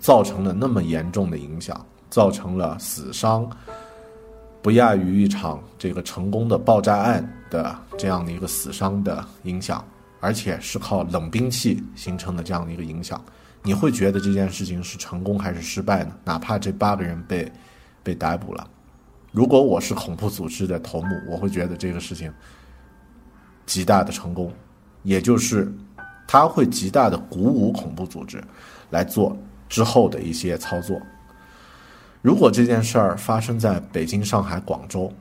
[0.00, 3.48] 造成了那么严重的影响，造成了死伤，
[4.60, 9.84] 不亚于一场这个成功的爆炸案的这样的一个死伤的影响。
[10.22, 13.18] 而且是靠冷兵器形成的这样的一个影响，
[13.62, 16.14] 你会觉得这件事情是成功还是失败呢？
[16.24, 17.50] 哪怕这八个人被
[18.02, 18.68] 被逮捕了，
[19.32, 22.30] 如果我是恐怖组织的头目，我会觉得这个事情
[23.70, 24.52] 极大的成功，
[25.04, 25.72] 也就是
[26.26, 28.42] 他会极大的鼓舞恐怖组织
[28.90, 29.36] 来做
[29.68, 31.00] 之后的一些操作。
[32.20, 35.12] 如果这件事儿发生在北京、上海、广州，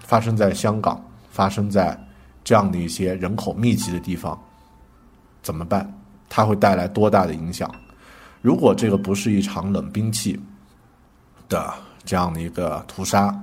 [0.00, 1.94] 发生在香港，发生在
[2.42, 4.40] 这样的一些人口密集的地方，
[5.42, 5.92] 怎么办？
[6.30, 7.70] 它会带来多大的影响？
[8.40, 10.40] 如果这个不是一场冷兵器
[11.50, 11.70] 的
[12.02, 13.38] 这样的一个屠杀，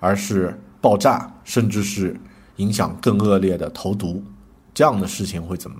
[0.00, 2.18] 而是爆炸，甚至是
[2.56, 4.22] 影响更恶劣的投毒，
[4.72, 5.76] 这样的事情会怎么？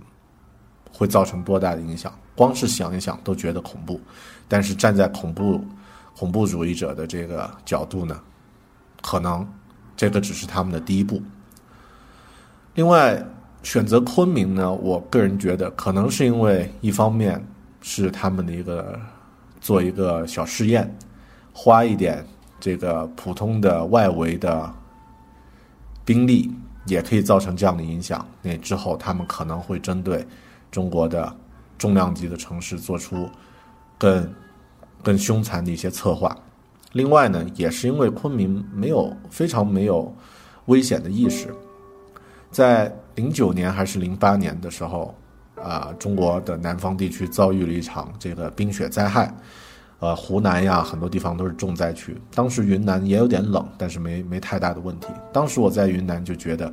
[0.93, 2.13] 会造成多大的影响？
[2.37, 4.01] 光是想一想都觉得恐怖。
[4.47, 5.65] 但是站在恐怖
[6.17, 8.21] 恐怖主义者的这个角度呢，
[9.03, 9.45] 可能
[9.97, 11.21] 这个只是他们的第一步。
[12.75, 13.21] 另外，
[13.63, 17.45] 选择昆明呢，我个人觉得可能是因为一方面
[17.81, 19.01] 是他们的一个
[19.61, 20.97] 做一个小试验，
[21.53, 22.25] 花一点
[22.61, 24.73] 这个普通的外围的
[26.05, 26.53] 兵力
[26.87, 28.27] 也可以造成这样的影响。
[28.43, 30.27] 那之后他们可能会针对
[30.71, 31.35] 中国的
[31.79, 33.29] 重量级的城市做出
[33.99, 34.35] 更
[35.03, 36.37] 更凶残的一些策划。
[36.93, 40.15] 另外呢，也是因为昆明没有非常没有
[40.67, 41.53] 危险的意识。
[42.51, 45.13] 在零九年还是零八年的时候，
[45.61, 49.35] 啊，中国的南方地区遭遇了一场这个冰雪灾害，
[50.05, 52.15] 呃，湖南呀很多地方都是重灾区。
[52.35, 55.07] 当时云南也有点冷，但是没没太大的问题。
[55.33, 56.71] 当时我在云南就觉得，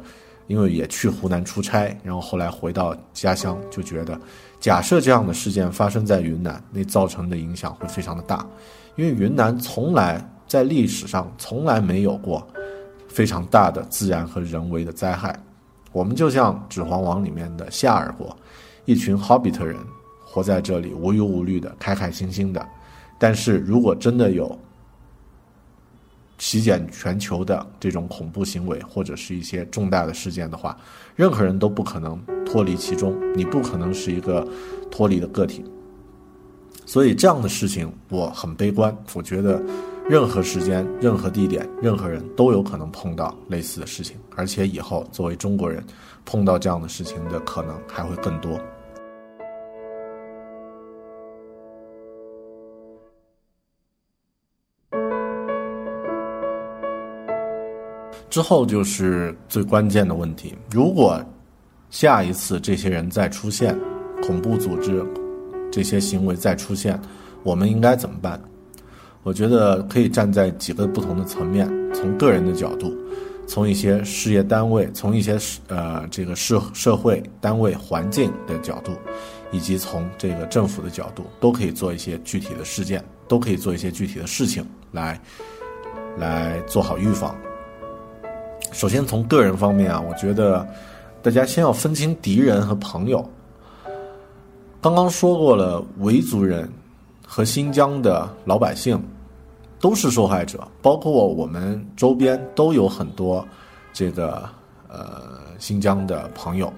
[0.48, 4.20] 因为也去湖南出差，然后后来回到家乡就觉得，
[4.60, 8.46] 假设这样的事件发生在云南，那造成的影响会非常的大，
[8.98, 12.46] 因为云南从来在历史上从来没有过
[13.08, 15.34] 非常大的自然和人为的灾害。
[15.94, 18.36] 我们就像《指环王》里面的夏尔国，
[18.84, 19.78] 一群霍比特人
[20.26, 22.68] 活在这里，无忧无虑的，开开心心的。
[23.22, 24.58] 但是如果真的有
[26.40, 30.76] 席卷全球的这种恐怖行为，或者是一些重大的事件的话，
[31.16, 34.48] 任何人都不可能脱离其中，你不可能是一个
[34.90, 35.64] 脱离的个体。
[36.84, 39.62] 所以这样的事情我很悲观，我觉得。
[40.10, 45.82] 任何时间、任何地点、任何人都有可能碰到类似的事情，而且以后作为中国人，
[46.26, 48.60] 碰到这样的事情的可能还会更多。
[58.32, 61.22] 之后就是最关键的问题：如果
[61.90, 63.78] 下一次这些人再出现，
[64.24, 65.06] 恐怖组织
[65.70, 66.98] 这些行为再出现，
[67.44, 68.42] 我们应该怎么办？
[69.24, 72.96] 我觉得可以站在几个不同的层面，从个人的角度，
[73.46, 78.94] 从一些事业单位，从一些呃这个社社会单位环境的角度，
[79.52, 85.22] 以及从这个政府的角度，都可以做一些具体的事件，都可以做一些具体的事情来
[86.18, 87.36] 来做好预防。
[88.72, 90.68] 首先从个人方面啊，我觉得
[91.22, 93.24] 大家先要分清敌人和朋友。
[94.82, 96.70] 刚刚说过了，维族人。
[97.34, 99.02] 和新疆的老百姓
[99.80, 103.48] 都是受害者，包括我们周边都有很多
[103.94, 104.50] 这个
[104.90, 106.74] 呃新疆的朋友。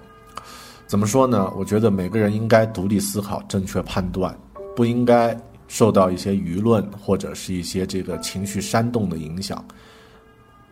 [0.86, 1.52] 怎么说呢？
[1.58, 4.38] 我觉得每个人应该独立思考、正确判断，
[4.76, 5.36] 不应该
[5.68, 9.66] 受到一些舆论或者是一些这个情绪煽动的影响。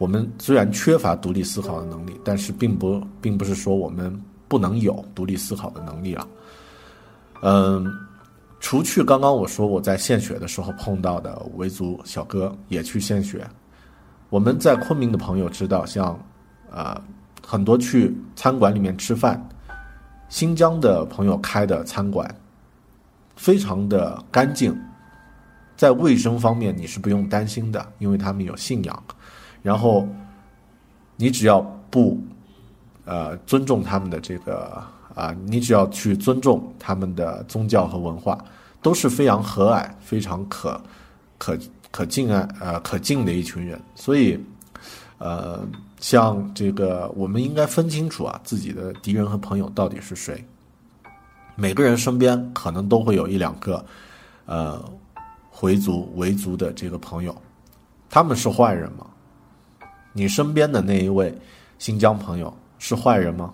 [0.01, 6.27] 我们虽然缺乏独立思考的能力，但是并不并不是说我们不能有独立思考的能力啊。
[7.43, 7.85] 嗯。
[8.63, 13.43] 除去刚刚我说我在献血的时候碰到的维族小哥也去献血，
[14.29, 16.17] 我们在昆明的朋友知道，像，
[16.69, 16.95] 呃，
[17.43, 19.43] 很多去餐馆里面吃饭，
[20.29, 22.29] 新疆的朋友开的餐馆，
[23.35, 24.79] 非常的干净，
[25.75, 29.03] 在卫生方面你是不用担心的，因为他们有信仰，
[29.61, 30.07] 然后，
[31.15, 32.21] 你只要不，
[33.05, 34.81] 呃，尊重他们的这个。
[35.13, 38.41] 啊，你只要去尊重他们的宗教和文化，
[38.81, 40.81] 都是非常和蔼、非常可
[41.37, 41.59] 可
[41.91, 43.77] 可敬爱呃可敬的一群人。
[43.93, 44.39] 所以，
[45.17, 45.67] 呃，
[45.99, 50.41] 像这个，我们应该分清楚啊，自己的敌人和朋友到底是谁。
[51.57, 53.85] 每个人身边可能都会有一两个，
[54.45, 54.81] 呃，
[55.49, 57.35] 回族、维族的这个朋友，
[58.09, 59.05] 他们是坏人吗？
[60.13, 61.33] 你身边的那一位
[61.79, 63.53] 新疆朋友是坏人吗？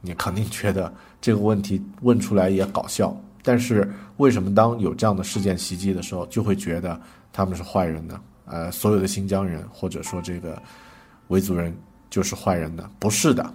[0.00, 7.00] 你肯定觉得这个问题问出来也搞笑，但是为什么当有这样的事件袭击的时候，就会觉得
[7.32, 8.20] 他们是坏人呢？
[8.46, 10.60] 呃，所有的新疆人或者说这个
[11.28, 11.74] 维族人
[12.10, 12.90] 就是坏人呢？
[12.98, 13.54] 不是的，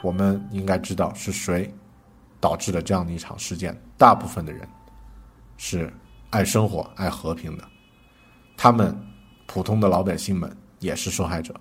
[0.00, 1.70] 我们应该知道是谁
[2.40, 3.78] 导致了这样的一场事件。
[3.98, 4.66] 大部分的人
[5.58, 5.92] 是
[6.30, 7.64] 爱生活、爱和平的，
[8.56, 8.96] 他们
[9.44, 10.50] 普通的老百姓们
[10.80, 11.54] 也是受害者。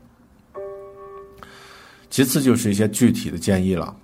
[2.10, 3.96] 其次就是一些具体的建议了。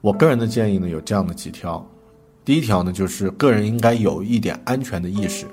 [0.00, 1.86] 我个人的建议呢有这样的几条。
[2.44, 5.46] 第一条呢就是个人应该有一点安全的意识。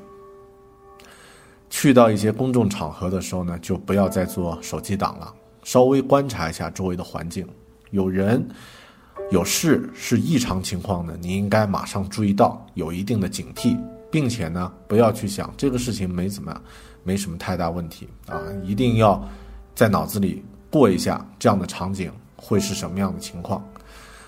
[1.70, 5.34] 去到一些公众场合的时候呢，就不要再做手机党了，
[5.64, 7.46] 稍微观察一下周围的环境，
[7.92, 8.48] 有人、
[9.32, 13.78] 有事是异常情况呢，你应该马上注意到，有一定的警惕，
[14.10, 16.64] 并且呢，不要去想这个事情没怎么样，
[17.08, 19.26] 没什么太大问题啊，一定要
[19.74, 23.64] 在脑子里过一下这样的场景会是什么样的情况，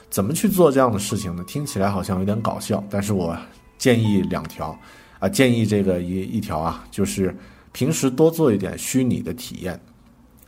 [0.09, 1.43] 怎么去做这样的事情呢？
[1.45, 3.37] 听起来好像有点搞笑，但是我
[3.77, 4.79] 建议两条。
[5.19, 7.35] 啊，建议这个一一条啊，就是
[7.73, 9.77] 平时多做一点虚拟的体验。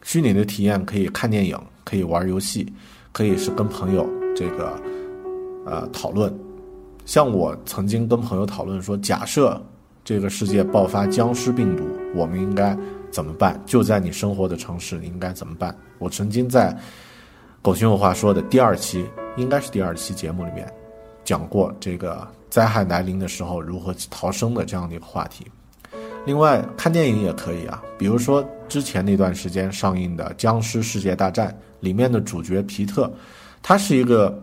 [0.02, 2.72] 虚拟的体验可以看电影，可以玩游戏，
[3.12, 4.82] 可以是跟朋友这个
[5.66, 6.34] 呃讨论。
[7.06, 9.62] 像我曾经跟朋友讨论说，假设
[10.12, 12.78] 这个世界爆发僵尸病毒，我们应该
[13.12, 13.58] 怎么办？
[13.66, 15.74] 就在你生活的城市，应该怎么办？
[16.00, 16.78] 我曾经在
[17.62, 19.06] 狗熊有话说的第二期，
[19.38, 20.70] 应该是第二期节目里面
[21.24, 22.28] 讲过这个。
[22.50, 25.46] 灾害来临的时候如何逃生的这样的一个话题。
[26.26, 31.48] 另外，看电影也可以啊，比如说之前那段时间上映的《僵尸世界大战》
[31.80, 33.10] 里面的主角皮特，
[33.64, 34.38] 他是一个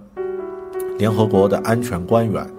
[0.97, 2.51] 联合国的安全官员，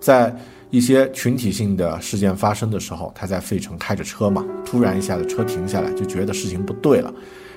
[0.00, 0.34] 在
[0.70, 7.12] 一些群体性的事件发生的时候，他在费城开着车嘛，突然一下子车停下来，就觉得事情不对了，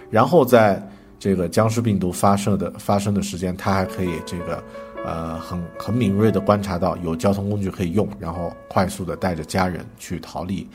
[0.09, 0.81] 然后在
[1.19, 4.63] 这个僵尸病毒发射的发生的时间，他还可以这个。
[5.03, 10.69] 呃，很很敏锐地观察到有交通工具可以用，然后快速地带着家人去逃离。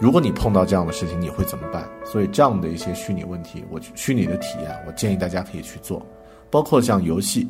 [0.00, 1.86] 如果你碰到这样的事情，你会怎么办？
[2.02, 6.00] 所以这样的一些虚拟问题，我虚拟的体验，我建议大家可以去做。
[6.50, 7.46] 包括像游戏，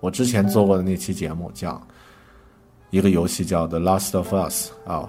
[0.00, 1.80] 我之前做过的那期节目讲
[2.90, 5.08] 一个游戏叫《The Last of Us》啊，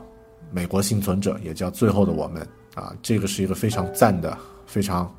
[0.51, 5.13] 美国幸存者也叫最后的我们啊，这个是一个非常赞的、非常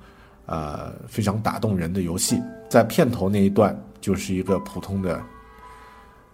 [0.47, 2.41] 呃非常打动人的游戏。
[2.69, 5.23] 在片头那一段就是一个普通的。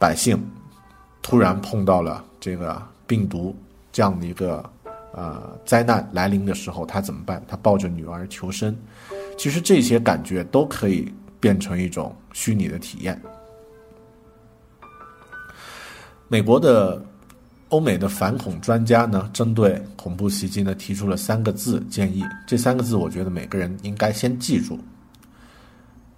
[0.00, 0.40] 百姓
[1.22, 3.52] 突然碰到了这个病毒
[3.90, 4.62] 这样的一个
[5.12, 7.42] 呃灾难来临的时候，他怎么办？
[7.48, 8.72] 他抱着女儿求生。
[9.36, 13.20] 其实这些感觉都可以变成一种虚拟的体验。
[16.30, 17.02] 美国的、
[17.70, 22.22] 欧美的反恐专家呢，针对恐怖袭击呢，提出了三个字建议。
[22.46, 24.78] 这三个字，我觉得每个人应该先记住。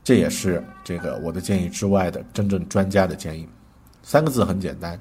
[0.03, 3.49] 这也是这个我的建议之外的真正专家的建议。
[4.03, 4.99] 三个字很简单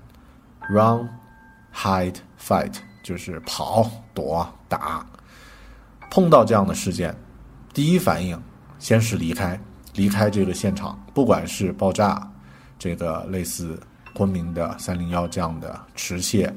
[0.69, 1.09] ，run,
[1.73, 5.03] hide, fight，就是跑、躲、打。
[6.11, 7.15] 碰到这样的事件，
[7.73, 8.39] 第一反应
[8.77, 9.59] 先是离开，
[9.95, 11.03] 离开这个现场。
[11.15, 12.31] 不管是爆炸，
[12.77, 13.79] 这个类似
[14.13, 16.51] 昆明的三零幺这样的持械，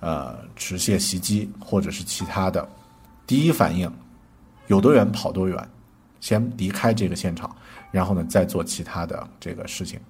[0.00, 2.66] 呃，持械袭击，或者是其他的，
[3.26, 3.90] 第一反应
[4.68, 5.68] 有多远跑多远，
[6.20, 7.54] 先离开这个现场，
[7.90, 10.00] 然后呢，再做其他的这个事情。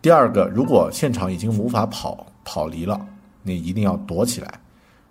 [0.00, 3.00] 第二个，如果现场已经无法跑跑离了，
[3.42, 4.60] 你一定要躲起来，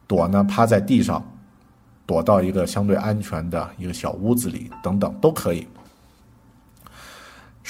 [0.06, 1.26] 躲呢，趴在地上，
[2.06, 5.66] 躲到一个相对安全的一个小屋子里，等等都可以。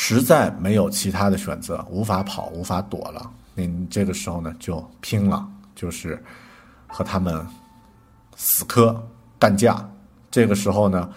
[0.04, 6.22] 实在没有其他的选择，无法跑，无法躲了，你这个时候呢就拼了，就是
[6.88, 7.46] 和他们
[8.36, 9.00] 死磕
[9.38, 9.88] 干架。
[10.32, 11.08] 这个时候呢，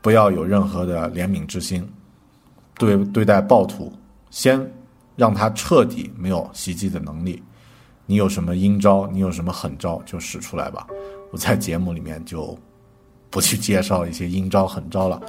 [0.00, 1.88] 不要有任何的怜悯之心，
[2.74, 3.92] 对对待暴徒。
[4.28, 4.60] 先
[5.14, 7.40] 让他彻底没有袭击的能力，
[8.04, 10.88] 你有什么阴招，你有什么狠招就使出来吧。
[11.30, 12.58] 我在节目里面就
[13.30, 15.22] 不去介绍一些阴招狠招了。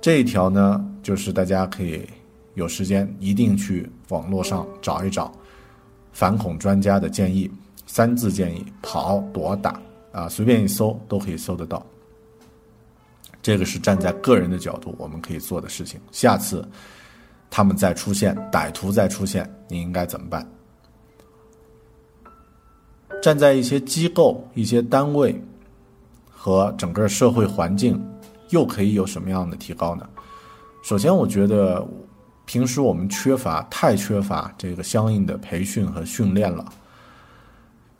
[0.00, 2.06] 这一条呢，就是大家可以
[2.54, 5.32] 有时间一定去网络上找一找
[6.12, 7.50] 反恐专家的建议，
[7.86, 9.80] 三字建议：跑、躲、打
[10.12, 11.84] 啊，随便一搜都可以搜得到。
[13.42, 16.00] 这个是站在个人的角度我们可以做的事情。
[16.10, 16.66] 下次。
[17.52, 20.48] 他们再出现，歹徒再出现，你应该怎么办？
[23.20, 25.34] 站在一些机构、一些单位
[26.30, 28.00] 和整个社会环境，
[28.50, 30.08] 又可以有什么样的提高呢？
[30.82, 31.86] 首先，我觉得
[32.44, 36.64] 平时我们缺乏，太缺乏这个相应的培训和训练了。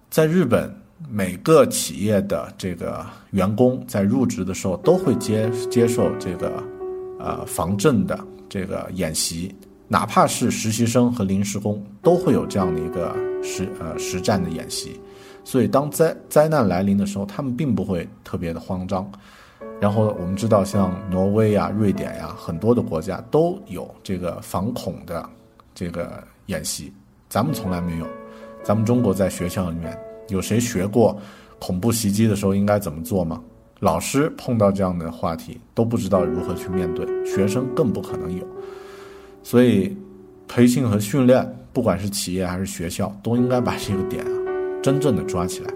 [0.08, 0.74] 在日本，
[1.08, 6.62] 每个企业的这个员工在入职的时候都会接接受这个
[7.18, 8.18] 呃防震的。
[8.48, 9.54] 这个演习，
[9.86, 15.00] 哪怕是实习生和临时工，都会有这样的一个实呃实战的演习。
[15.44, 19.08] 所以，当灾灾难来临的时候，他们并不会特别的慌张。
[19.80, 25.28] 然后我们知道，像挪威呀、瑞典呀，很多的国家都有这个防恐的
[25.74, 26.92] 这个演习，
[27.28, 28.06] 咱们从来没有。
[28.62, 29.98] 咱们中国在学校里面
[30.28, 31.18] 有谁学过
[31.58, 33.42] 恐怖袭击的时候应该怎么做吗？
[33.78, 38.46] 老师碰到这样的话题都不知道如何去面对，学生更不可能有。
[39.42, 39.96] 所以，
[40.46, 44.30] 培训和训练，不管是企业还是学校，都应该把这个点啊
[44.82, 45.72] 真正的抓起来。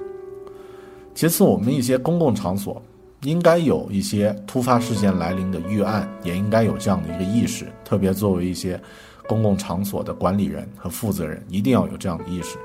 [1.14, 2.82] 其次，我们一些公共场所
[3.24, 7.66] 应该有一些突发事件来临的预案，也应该有这样的一个意识。
[7.82, 8.78] 特别作为一些
[9.26, 12.58] 公共场所的管理人和负责人，一定要有这样的意识。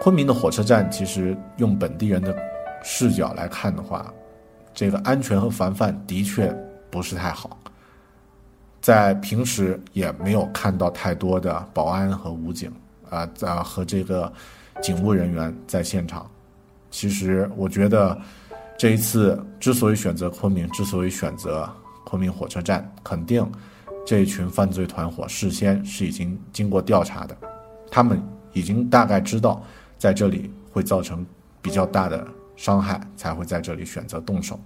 [0.00, 2.36] 昆明的火车站，其实用本地人的
[2.82, 4.12] 视角来看的话，
[4.74, 6.52] 这个安全和防范的确
[6.90, 7.56] 不是太好。
[8.80, 12.72] 在平时也没有看到太多的保安和武警
[13.10, 14.32] 啊，在和这个
[14.82, 16.28] 警务人员在现场。
[16.90, 18.18] 其实我觉得
[18.78, 21.68] 这一次之所以选择昆明，之所以选择
[22.04, 23.44] 昆明火车站，肯定
[24.06, 27.36] 这一群犯罪团伙事先是已经经过调查的，
[27.90, 28.22] 他们
[28.52, 29.62] 已经大概知道。
[29.98, 31.26] 在这里会造成
[31.60, 32.24] 比较大的
[32.54, 34.56] 伤害，才会在这里选择动手。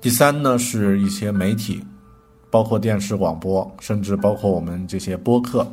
[0.00, 1.84] 第三呢，是一些媒体，
[2.50, 5.70] 包括电视、广播，甚至包括我们这些播客，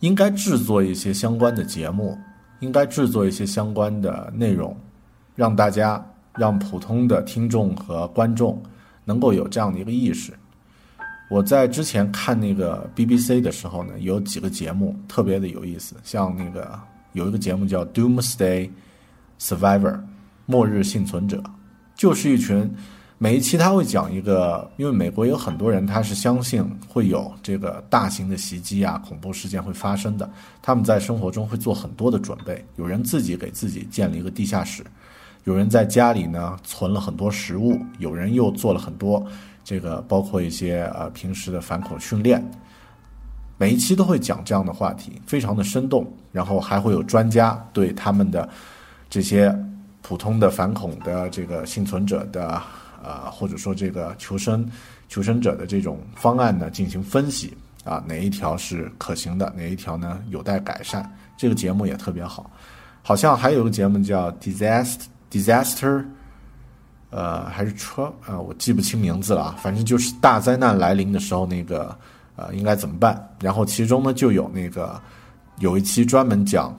[0.00, 2.14] 应该制作一些相关的节目，
[2.60, 4.76] 应该制作一些相关的内容，
[5.40, 6.04] 让大家、
[6.36, 8.62] 让普通的听众和观众
[9.06, 10.34] 能够有这样的一个意识。
[11.30, 16.78] 我在之前看那个 BBC 的时候呢，有几个节目特别的有意思，像那个
[17.14, 18.68] 有一个节目叫《Doomsday
[19.40, 19.94] Survivor》，
[20.44, 21.42] 末日幸存者，
[21.94, 22.70] 就是一群
[23.16, 30.28] 每一期他会讲一个，因为美国有很多人他是相信会有这个大型的袭击啊、恐怖事件会发生的，
[30.60, 34.84] 他们在生活中会做很多的准备，有人自己给自己建了一个地下室，
[35.44, 39.24] 有人在家里呢存了很多食物，有人又做了很多。
[39.64, 42.44] 这个包括一些呃平时的反恐训练，
[43.56, 46.06] 每一期都会讲这样的话题，非常的生动。
[46.32, 48.48] 然后还会有专家对他们的
[49.08, 49.52] 这些
[50.00, 52.62] 普通的反恐的这个幸存者的
[53.02, 54.64] 呃或者说这个求生
[55.08, 61.10] 求生者的这种方案呢进行分析啊，哪一条是可行的，哪一条呢有待改善。
[61.36, 62.48] 这个节目也特别好，
[63.02, 65.00] 好像还有一个节目叫 Disaster
[65.30, 66.04] Disaster。
[67.12, 69.56] 呃，还是车呃，我记不清名字了啊。
[69.60, 71.92] 反正就是大灾难来临的时候，那个
[72.36, 73.28] 呃，应该怎么办？
[73.40, 75.00] 然后其中呢，就有那个
[75.58, 76.72] 有一期专门讲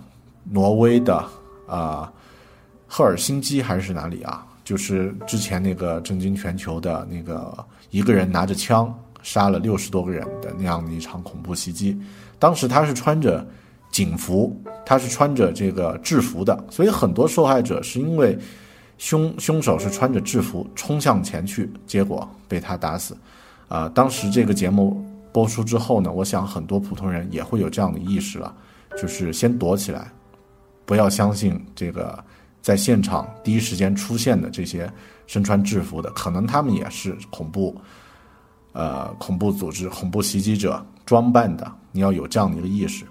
[0.46, 1.22] 挪威的
[1.68, 2.10] 啊，
[2.88, 4.48] 赫尔辛基还是哪里啊？
[4.64, 7.54] 就是之前那个震惊全球的那个
[7.90, 12.02] 一个人拿着枪杀了六十多个人的那样的一场恐怖袭击。
[12.40, 13.46] 当时他是穿着
[13.92, 18.38] 警服，他是穿着这个制服的，所以很多受害者是因为。
[18.98, 23.18] 凶凶手是穿着制服冲向前去，结果被他打死。
[23.68, 25.04] 啊，当时这个节目
[25.34, 28.56] 播出之后呢，我想很多普通人也会有这样的意识了，
[28.96, 30.12] 就是先躲起来，
[30.86, 32.24] 不要相信这个
[32.62, 34.88] 在现场第一时间出现的这些
[35.26, 37.76] 身穿制服的，可能他们也是恐怖，
[38.74, 41.72] 呃，恐怖组织、恐怖袭击者装扮的。
[41.92, 43.04] 你要有这样的一个意识。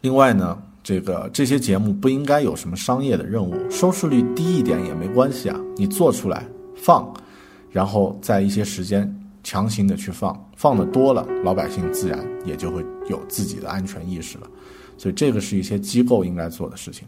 [0.00, 0.58] 另外呢。
[0.80, 5.60] 这个这些节目不应该有什么商业的任务，收视率低一点也没关系啊。
[5.76, 7.12] 你做出来放，
[7.70, 9.06] 然后在一些时间
[9.44, 14.46] 强行的去放，放的多了，老百姓自然也就会有自己的安全意识了。
[14.96, 17.06] 所以这个是一些机构应该做的事情。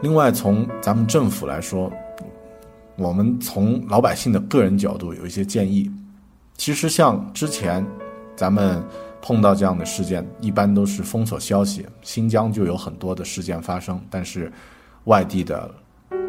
[0.00, 1.92] 另外，从咱们政府来说，
[2.96, 5.90] 我们从老百姓的个人角度有一些建议。
[6.56, 7.86] 其实像之前
[8.34, 8.82] 咱们。
[9.26, 11.84] 碰到这样的事件，一般都是封锁消息。
[12.00, 14.52] 新疆就有很多的事件发生，但是
[15.06, 15.68] 外地的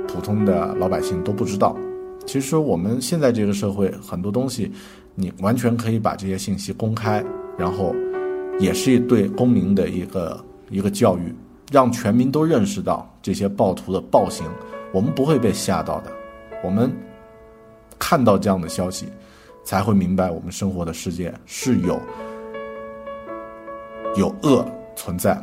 [0.07, 1.77] 普通的老百姓都不知道。
[2.25, 4.71] 其实我们现在这个社会，很多东西
[5.13, 7.23] 你完全可以把这些信息公开，
[7.55, 7.93] 然后
[8.59, 11.31] 也是对公民的一个一个教育，
[11.71, 14.47] 让全民都认识到这些暴徒的暴行，
[14.91, 16.11] 我们不会被吓到的。
[16.63, 16.91] 我们
[17.99, 19.05] 看到这样的消息，
[19.63, 22.01] 才会明白我们生活的世界是有。
[24.15, 25.39] 有恶存在，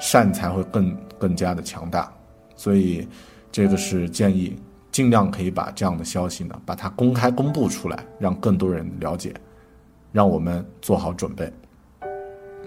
[0.00, 2.12] 善才会更更加的强大，
[2.54, 3.06] 所以
[3.50, 4.56] 这个是建议
[4.92, 9.34] 尽量可以把这样的消息呢，把它公开公布出来，让更多人了解，
[10.12, 11.52] 让我们做好准备。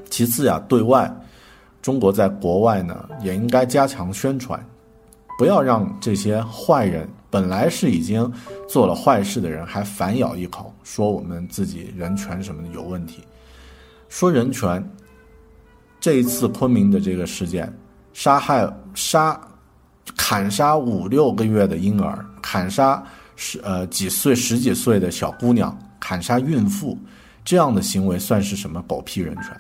[0.10, 1.10] 其次呀，对外，
[1.82, 4.62] 中国在国外呢也应该加强宣传，
[5.38, 8.30] 不要让这些坏人本来是已经
[8.68, 13.24] 做了坏事的人，还反咬一口说我们自己人权什么的有问题。
[14.10, 14.84] 说人权，
[16.00, 17.72] 这一次昆明的这个事件，
[18.14, 19.40] 杀害杀
[20.16, 23.04] 砍杀五六个月的婴儿，砍杀
[23.36, 26.98] 十呃几岁十几岁的小姑娘，砍杀孕妇，
[27.44, 29.58] 这样的行为算是什么狗屁人权？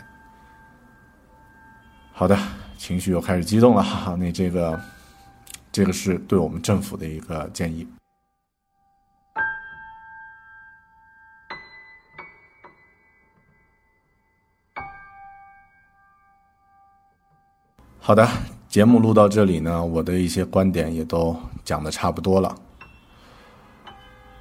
[2.13, 2.37] 好的，
[2.77, 4.79] 情绪又开始激动了，哈哈，那这个
[5.71, 7.87] 这个是对我们政府的一个建议。
[18.07, 18.25] 好的，
[18.69, 21.35] 节目录到这里呢，我的一些观点也都
[21.65, 22.55] 讲的差不多了。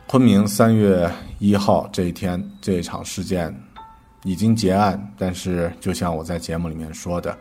[0.06, 1.10] 昆明三月
[1.40, 3.52] 一号这一天，这一场事件
[4.22, 7.36] 已经结案，但是就像我在节目里面说的，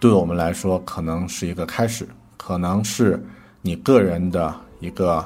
[0.00, 2.08] 对我们来说可能是一个开始，
[2.38, 3.22] 可能是
[3.60, 5.22] 你个人的一个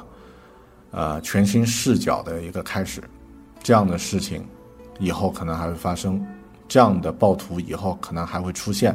[0.91, 3.01] 呃全新视角的一个开始。
[3.63, 4.45] 这样的事情
[4.99, 6.21] 以后可能还会发生，
[6.67, 8.93] 这样的暴徒以后可能还会出现。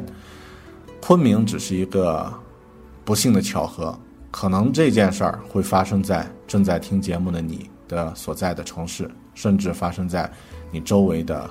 [1.01, 2.31] 昆明只是一个
[3.03, 3.97] 不幸的巧合，
[4.29, 10.29] 可能这件事儿会发生在正在听节目的你的所在的城市，甚至发生在
[10.71, 11.49] 你周围的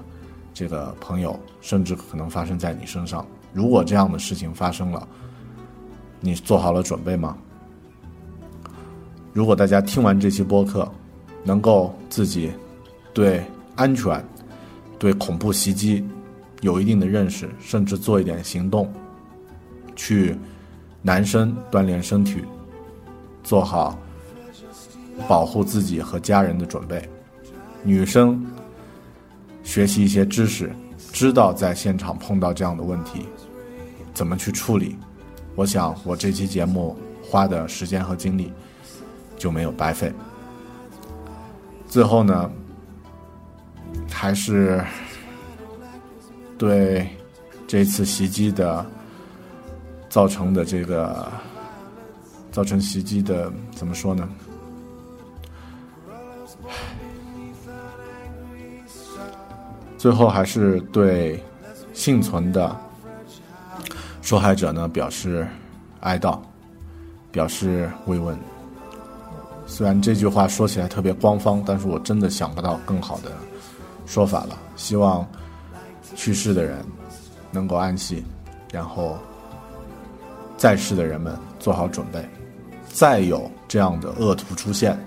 [0.55, 3.27] 这个朋友，甚至可能发生在你身上。
[3.53, 5.09] 如果这样的事情发生了，
[6.21, 7.37] 你做好了准备吗？
[9.33, 10.89] 如果大家听完这期播客，
[11.43, 12.53] 能够自己
[13.13, 13.43] 对
[13.75, 14.25] 安全、
[14.99, 16.07] 对恐怖袭击
[16.61, 18.93] 有一定的认识，甚至做一点行动。
[19.99, 20.39] 去，
[21.03, 22.45] 男生锻炼身体，
[23.43, 23.99] 做好
[25.27, 27.01] 保护自己和家人的准备；
[27.83, 28.47] 女生
[29.65, 30.73] 学习一些知识，
[31.13, 33.27] 知道在现场碰到这样的问题
[34.15, 34.97] 怎么去处理。
[35.57, 38.53] 我想，我这期节目花的时间和精力
[39.37, 40.13] 就没有白费。
[41.89, 42.49] 最后呢，
[44.09, 44.81] 还是
[46.57, 47.09] 对
[47.67, 48.87] 这次袭击的。
[50.19, 51.31] 造成的这个
[52.51, 54.29] 造成袭击的怎么说呢？
[59.97, 61.41] 最后还是对
[61.93, 62.77] 幸存的
[64.21, 65.47] 受害者呢表示
[66.01, 66.41] 哀悼，
[67.31, 68.37] 表示慰问。
[69.69, 73.31] 虽然这句话说起来特别官方，但是我真的想不到更好的
[74.05, 74.59] 说法了。
[74.75, 75.25] 希望
[76.17, 76.85] 去世的人
[77.53, 78.25] 能够安息，
[78.73, 79.17] 然后。
[80.59, 82.21] 在世的人们做好准备，
[82.89, 84.99] 再有这样的恶徒出现，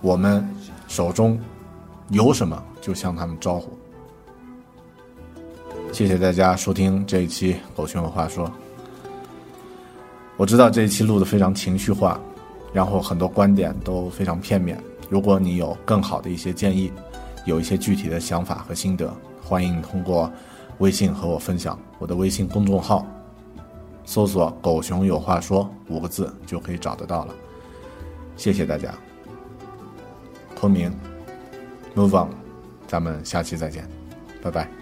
[0.00, 0.44] 我们
[0.88, 1.40] 手中
[2.08, 3.70] 有什么就向他们招呼。
[5.92, 8.48] 谢谢大家收听这一期《狗熊有话说》。
[10.36, 12.20] 我知道这一期录的非常情绪化，
[12.72, 14.82] 然后很多观点都非常片面。
[15.08, 16.90] 如果你有更好的一些建议，
[17.46, 20.28] 有一些具体的想法和心得，欢迎通过。
[20.78, 23.06] 微信和我分享，我的微信公众号，
[24.04, 27.34] 搜索“狗熊有话说”五个字就可以找得到了。
[28.36, 28.92] 谢谢大家，
[30.56, 30.92] 昆明
[31.94, 32.28] ，move on，
[32.88, 33.88] 咱们下期再见，
[34.42, 34.81] 拜拜。